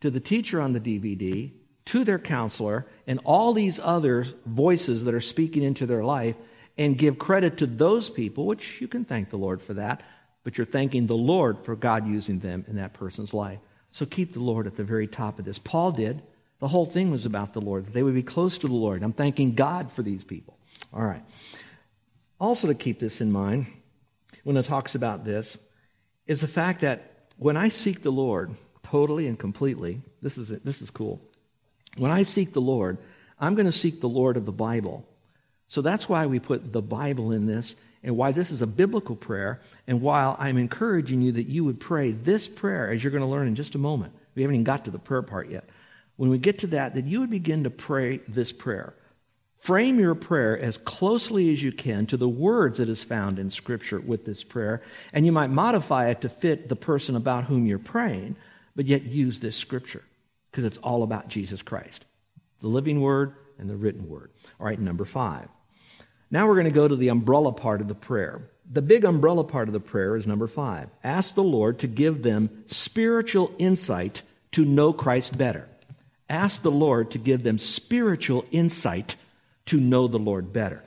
to 0.00 0.10
the 0.10 0.20
teacher 0.20 0.60
on 0.60 0.72
the 0.72 0.80
DVD, 0.80 1.52
to 1.86 2.04
their 2.04 2.18
counselor, 2.18 2.86
and 3.06 3.20
all 3.24 3.52
these 3.52 3.80
other 3.82 4.26
voices 4.46 5.04
that 5.04 5.14
are 5.14 5.20
speaking 5.20 5.62
into 5.62 5.86
their 5.86 6.04
life 6.04 6.36
and 6.78 6.96
give 6.96 7.18
credit 7.18 7.58
to 7.58 7.66
those 7.66 8.08
people, 8.08 8.46
which 8.46 8.80
you 8.80 8.88
can 8.88 9.04
thank 9.04 9.30
the 9.30 9.36
Lord 9.36 9.60
for 9.60 9.74
that, 9.74 10.02
but 10.44 10.56
you're 10.56 10.66
thanking 10.66 11.06
the 11.06 11.16
Lord 11.16 11.64
for 11.64 11.76
God 11.76 12.06
using 12.06 12.38
them 12.38 12.64
in 12.68 12.76
that 12.76 12.94
person's 12.94 13.34
life. 13.34 13.58
So 13.90 14.06
keep 14.06 14.32
the 14.32 14.40
Lord 14.40 14.66
at 14.66 14.76
the 14.76 14.84
very 14.84 15.08
top 15.08 15.38
of 15.38 15.44
this. 15.44 15.58
Paul 15.58 15.92
did. 15.92 16.22
The 16.60 16.68
whole 16.68 16.86
thing 16.86 17.10
was 17.10 17.26
about 17.26 17.52
the 17.52 17.60
Lord, 17.60 17.86
that 17.86 17.94
they 17.94 18.02
would 18.02 18.14
be 18.14 18.22
close 18.22 18.58
to 18.58 18.68
the 18.68 18.74
Lord. 18.74 19.02
I'm 19.02 19.12
thanking 19.12 19.54
God 19.54 19.92
for 19.92 20.02
these 20.02 20.24
people. 20.24 20.56
All 20.92 21.04
right. 21.04 21.22
Also, 22.40 22.68
to 22.68 22.74
keep 22.74 22.98
this 22.98 23.20
in 23.20 23.30
mind, 23.30 23.66
when 24.44 24.56
it 24.56 24.64
talks 24.64 24.94
about 24.94 25.24
this, 25.24 25.58
is 26.26 26.40
the 26.40 26.48
fact 26.48 26.80
that 26.80 27.30
when 27.36 27.56
I 27.56 27.68
seek 27.68 28.02
the 28.02 28.12
Lord 28.12 28.54
totally 28.82 29.26
and 29.26 29.38
completely, 29.38 30.00
this 30.22 30.38
is, 30.38 30.48
this 30.48 30.80
is 30.82 30.90
cool. 30.90 31.20
When 31.96 32.10
I 32.10 32.22
seek 32.22 32.52
the 32.52 32.60
Lord, 32.60 32.98
I'm 33.40 33.54
going 33.54 33.66
to 33.66 33.72
seek 33.72 34.00
the 34.00 34.08
Lord 34.08 34.36
of 34.36 34.46
the 34.46 34.52
Bible. 34.52 35.06
So 35.68 35.82
that's 35.82 36.08
why 36.08 36.26
we 36.26 36.40
put 36.40 36.72
the 36.72 36.82
Bible 36.82 37.32
in 37.32 37.46
this 37.46 37.76
and 38.02 38.16
why 38.16 38.32
this 38.32 38.50
is 38.50 38.62
a 38.62 38.66
biblical 38.66 39.16
prayer. 39.16 39.60
And 39.86 40.00
while 40.00 40.36
I'm 40.38 40.56
encouraging 40.56 41.20
you 41.20 41.32
that 41.32 41.46
you 41.46 41.64
would 41.64 41.78
pray 41.78 42.12
this 42.12 42.48
prayer, 42.48 42.90
as 42.90 43.02
you're 43.02 43.12
going 43.12 43.22
to 43.22 43.28
learn 43.28 43.48
in 43.48 43.54
just 43.54 43.74
a 43.74 43.78
moment, 43.78 44.14
we 44.34 44.42
haven't 44.42 44.56
even 44.56 44.64
got 44.64 44.84
to 44.86 44.90
the 44.90 44.98
prayer 44.98 45.22
part 45.22 45.50
yet. 45.50 45.68
When 46.16 46.30
we 46.30 46.38
get 46.38 46.60
to 46.60 46.68
that, 46.68 46.94
that 46.94 47.04
you 47.04 47.20
would 47.20 47.30
begin 47.30 47.64
to 47.64 47.70
pray 47.70 48.18
this 48.28 48.52
prayer. 48.52 48.94
Frame 49.58 49.98
your 49.98 50.14
prayer 50.14 50.58
as 50.58 50.78
closely 50.78 51.52
as 51.52 51.62
you 51.62 51.72
can 51.72 52.06
to 52.06 52.16
the 52.16 52.28
words 52.28 52.78
that 52.78 52.88
is 52.88 53.02
found 53.02 53.38
in 53.38 53.50
Scripture 53.50 54.00
with 54.00 54.24
this 54.24 54.44
prayer, 54.44 54.82
and 55.12 55.26
you 55.26 55.32
might 55.32 55.50
modify 55.50 56.08
it 56.08 56.20
to 56.20 56.28
fit 56.28 56.68
the 56.68 56.76
person 56.76 57.16
about 57.16 57.44
whom 57.44 57.66
you're 57.66 57.78
praying, 57.78 58.36
but 58.76 58.86
yet 58.86 59.02
use 59.02 59.40
this 59.40 59.56
Scripture 59.56 60.04
because 60.50 60.64
it's 60.64 60.78
all 60.78 61.02
about 61.02 61.28
Jesus 61.28 61.60
Christ, 61.60 62.04
the 62.60 62.68
living 62.68 63.00
Word 63.00 63.34
and 63.58 63.68
the 63.68 63.76
written 63.76 64.08
Word. 64.08 64.30
All 64.60 64.66
right, 64.66 64.78
number 64.78 65.04
five. 65.04 65.48
Now 66.30 66.46
we're 66.46 66.54
going 66.54 66.64
to 66.64 66.70
go 66.70 66.88
to 66.88 66.96
the 66.96 67.08
umbrella 67.08 67.52
part 67.52 67.80
of 67.80 67.88
the 67.88 67.94
prayer. 67.94 68.50
The 68.70 68.82
big 68.82 69.04
umbrella 69.04 69.44
part 69.44 69.68
of 69.68 69.72
the 69.72 69.80
prayer 69.80 70.16
is 70.16 70.26
number 70.26 70.46
five. 70.46 70.90
Ask 71.02 71.34
the 71.34 71.42
Lord 71.42 71.78
to 71.80 71.86
give 71.86 72.22
them 72.22 72.50
spiritual 72.66 73.54
insight 73.58 74.22
to 74.52 74.64
know 74.64 74.92
Christ 74.92 75.38
better. 75.38 75.68
Ask 76.28 76.62
the 76.62 76.70
Lord 76.70 77.12
to 77.12 77.18
give 77.18 77.42
them 77.42 77.58
spiritual 77.58 78.44
insight 78.50 79.16
to 79.66 79.78
know 79.80 80.06
the 80.06 80.18
Lord 80.18 80.52
better. 80.52 80.82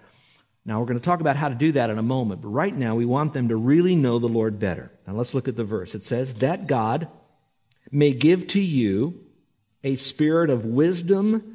Now, 0.64 0.80
we're 0.80 0.86
going 0.86 1.00
to 1.00 1.04
talk 1.04 1.22
about 1.22 1.38
how 1.38 1.50
to 1.50 1.56
do 1.56 1.72
that 1.72 1.90
in 1.90 1.98
a 1.98 2.04
moment, 2.04 2.42
but 2.42 2.50
right 2.50 2.76
now 2.76 2.96
we 2.96 3.06
want 3.06 3.34
them 3.34 3.48
to 3.48 3.56
really 3.56 3.96
know 3.96 4.20
the 4.20 4.28
Lord 4.28 4.60
better. 4.60 4.92
Now, 5.08 5.14
let's 5.14 5.34
look 5.34 5.48
at 5.48 5.56
the 5.56 5.64
verse. 5.64 5.96
It 5.96 6.04
says, 6.04 6.36
That 6.36 6.68
God 6.68 7.08
may 7.92 8.14
give 8.14 8.46
to 8.48 8.62
you 8.62 9.26
a 9.84 9.96
spirit 9.96 10.52
of 10.52 10.66
wisdom 10.66 11.51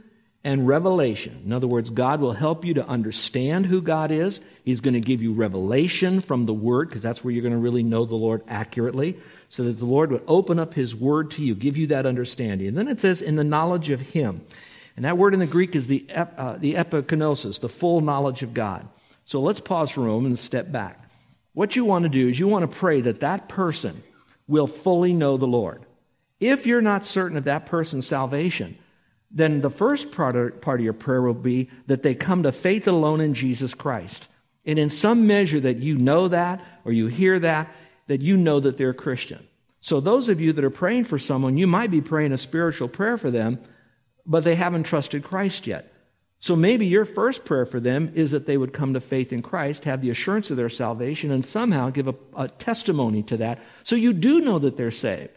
and 0.47 0.69
revelation. 0.69 1.43
In 1.45 1.53
other 1.53 1.67
words, 1.67 1.91
God 1.91 2.21
will 2.21 2.33
help 2.33 2.65
you 2.65 2.75
to 2.75 2.87
understand 2.87 3.67
who 3.67 3.83
God 3.83 4.13
is. 4.13 4.41
He's 4.65 4.81
going 4.81 4.95
to 4.95 5.01
give 5.01 5.21
you 5.21 5.33
revelation 5.33 6.21
from 6.21 6.47
the 6.47 6.55
Word, 6.55 6.89
because 6.89 7.03
that's 7.03 7.25
where 7.25 7.33
you're 7.35 7.43
going 7.43 7.53
to 7.53 7.59
really 7.59 7.83
know 7.83 8.05
the 8.05 8.15
Lord 8.15 8.43
accurately, 8.47 9.19
so 9.49 9.65
that 9.65 9.79
the 9.79 9.85
Lord 9.85 10.13
would 10.13 10.23
open 10.29 10.61
up 10.61 10.73
His 10.73 10.95
Word 10.95 11.33
to 11.33 11.45
you, 11.45 11.57
give 11.57 11.77
you 11.77 11.89
that 11.89 12.07
understanding. 12.07 12.69
And 12.69 12.79
then 12.79 12.87
it 12.87 13.01
says, 13.01 13.23
in 13.23 13.35
the 13.35 13.43
knowledge 13.43 13.91
of 13.91 14.01
Him. 14.01 14.41
And 14.95 15.05
that 15.05 15.19
word 15.19 15.35
in 15.35 15.41
the 15.41 15.47
Greek 15.47 15.75
is 15.75 15.89
the, 15.89 16.07
uh, 16.15 16.57
the 16.59 16.75
epignosis, 16.75 17.61
the 17.61 17.69
full 17.69 18.01
knowledge 18.01 18.43
of 18.43 18.55
God. 18.55 18.89
So 19.25 19.41
let's 19.41 19.61
pause 19.61 19.91
for 19.91 20.03
a 20.03 20.05
moment 20.05 20.29
and 20.29 20.39
step 20.39 20.71
back. 20.71 20.99
What 21.55 21.75
you 21.75 21.85
want 21.85 22.05
to 22.05 22.09
do 22.09 22.29
is 22.29 22.39
you 22.39 22.47
want 22.47 22.71
to 22.71 22.77
pray 22.77 23.01
that 23.01 23.21
that 23.21 23.49
person 23.49 24.01
will 24.47 24.69
fully 24.69 25.13
know 25.13 25.37
the 25.37 25.47
Lord. 25.47 25.83
If 26.39 26.67
you're 26.67 26.83
not 26.83 27.05
certain 27.05 27.37
of 27.37 27.45
that 27.45 27.67
person's 27.67 28.07
salvation, 28.07 28.79
then 29.31 29.61
the 29.61 29.71
first 29.71 30.13
part 30.13 30.37
of, 30.37 30.61
part 30.61 30.81
of 30.81 30.85
your 30.85 30.93
prayer 30.93 31.23
will 31.23 31.35
be 31.35 31.69
that 31.87 32.03
they 32.03 32.15
come 32.15 32.43
to 32.45 32.53
faith 32.53 32.87
alone 32.87 33.21
in 33.21 33.35
Jesus 33.35 33.75
Christ. 33.75 34.29
And 34.65 34.79
in 34.79 34.91
some 34.91 35.27
measure 35.27 35.61
that 35.61 35.79
you 35.79 35.97
know 35.97 36.29
that 36.29 36.65
or 36.85 36.93
you 36.93 37.07
hear 37.07 37.39
that, 37.41 37.75
that 38.07 38.21
you 38.21 38.37
know 38.37 38.61
that 38.61 38.79
they're 38.79 38.95
Christian. 38.95 39.47
So 39.81 40.01
those 40.01 40.29
of 40.29 40.41
you 40.41 40.53
that 40.53 40.65
are 40.65 40.71
praying 40.71 41.05
for 41.05 41.19
someone, 41.19 41.59
you 41.59 41.67
might 41.67 41.91
be 41.91 42.01
praying 42.01 42.33
a 42.33 42.39
spiritual 42.39 42.89
prayer 42.89 43.17
for 43.17 43.31
them, 43.31 43.61
but 44.25 44.43
they 44.43 44.57
haven't 44.57 44.85
trusted 44.85 45.23
Christ 45.23 45.67
yet. 45.67 45.93
So 46.39 46.55
maybe 46.55 46.87
your 46.87 47.05
first 47.05 47.45
prayer 47.45 47.65
for 47.65 47.81
them 47.81 48.13
is 48.15 48.33
that 48.33 48.47
they 48.47 48.57
would 48.57 48.73
come 48.73 48.95
to 48.95 49.01
faith 49.01 49.33
in 49.33 49.43
Christ, 49.43 49.85
have 49.85 50.03
the 50.03 50.11
assurance 50.11 50.51
of 50.51 50.57
their 50.57 50.69
salvation, 50.69 51.31
and 51.31 51.45
somehow 51.45 51.91
give 51.91 52.09
a, 52.09 52.15
a 52.37 52.49
testimony 52.49 53.23
to 53.25 53.37
that. 53.39 53.61
So 53.85 53.97
you 53.97 54.13
do 54.13 54.41
know 54.41 54.59
that 54.59 54.77
they're 54.77 54.91
saved. 54.91 55.31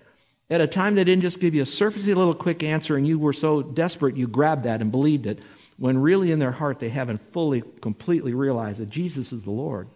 At 0.49 0.61
a 0.61 0.67
time 0.67 0.95
they 0.95 1.03
didn't 1.03 1.21
just 1.21 1.39
give 1.39 1.53
you 1.53 1.61
a 1.61 1.65
surfacey 1.65 2.07
little 2.07 2.33
quick 2.33 2.63
answer 2.63 2.95
and 2.95 3.07
you 3.07 3.19
were 3.19 3.33
so 3.33 3.61
desperate 3.61 4.17
you 4.17 4.27
grabbed 4.27 4.63
that 4.63 4.81
and 4.81 4.91
believed 4.91 5.27
it, 5.27 5.39
when 5.77 5.97
really 5.97 6.31
in 6.31 6.39
their 6.39 6.51
heart 6.51 6.79
they 6.79 6.89
haven't 6.89 7.21
fully, 7.31 7.63
completely 7.81 8.33
realized 8.33 8.79
that 8.79 8.89
Jesus 8.89 9.31
is 9.31 9.43
the 9.43 9.51
Lord 9.51 9.87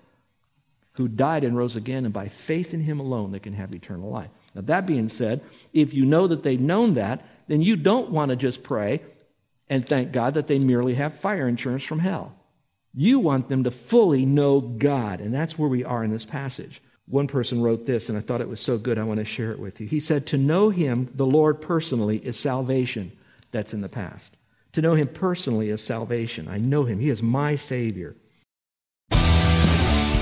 who 0.95 1.07
died 1.07 1.43
and 1.43 1.57
rose 1.57 1.75
again, 1.75 2.05
and 2.05 2.13
by 2.13 2.27
faith 2.27 2.73
in 2.73 2.81
him 2.81 2.99
alone 2.99 3.31
they 3.31 3.39
can 3.39 3.53
have 3.53 3.73
eternal 3.73 4.09
life. 4.09 4.29
Now, 4.53 4.61
that 4.61 4.85
being 4.85 5.09
said, 5.09 5.41
if 5.73 5.93
you 5.93 6.05
know 6.05 6.27
that 6.27 6.43
they've 6.43 6.59
known 6.59 6.93
that, 6.95 7.25
then 7.47 7.61
you 7.61 7.75
don't 7.75 8.11
want 8.11 8.29
to 8.29 8.35
just 8.35 8.61
pray 8.63 9.01
and 9.69 9.87
thank 9.87 10.11
God 10.11 10.35
that 10.35 10.47
they 10.47 10.59
merely 10.59 10.93
have 10.93 11.15
fire 11.15 11.47
insurance 11.47 11.83
from 11.83 11.99
hell. 11.99 12.35
You 12.93 13.19
want 13.19 13.49
them 13.49 13.63
to 13.63 13.71
fully 13.71 14.25
know 14.25 14.61
God. 14.61 15.19
And 15.19 15.33
that's 15.33 15.57
where 15.57 15.69
we 15.69 15.83
are 15.83 16.03
in 16.03 16.11
this 16.11 16.25
passage. 16.25 16.79
One 17.07 17.27
person 17.27 17.61
wrote 17.61 17.85
this, 17.85 18.09
and 18.09 18.17
I 18.17 18.21
thought 18.21 18.41
it 18.41 18.47
was 18.47 18.61
so 18.61 18.77
good, 18.77 18.97
I 18.97 19.03
want 19.03 19.19
to 19.19 19.25
share 19.25 19.51
it 19.51 19.59
with 19.59 19.81
you. 19.81 19.87
He 19.87 19.99
said, 19.99 20.25
To 20.27 20.37
know 20.37 20.69
Him, 20.69 21.09
the 21.13 21.25
Lord, 21.25 21.61
personally 21.61 22.17
is 22.17 22.39
salvation. 22.39 23.11
That's 23.51 23.73
in 23.73 23.81
the 23.81 23.89
past. 23.89 24.35
To 24.73 24.81
know 24.81 24.95
Him 24.95 25.07
personally 25.07 25.69
is 25.69 25.83
salvation. 25.83 26.47
I 26.47 26.57
know 26.57 26.85
Him. 26.85 26.99
He 26.99 27.09
is 27.09 27.21
my 27.21 27.55
Savior. 27.55 28.15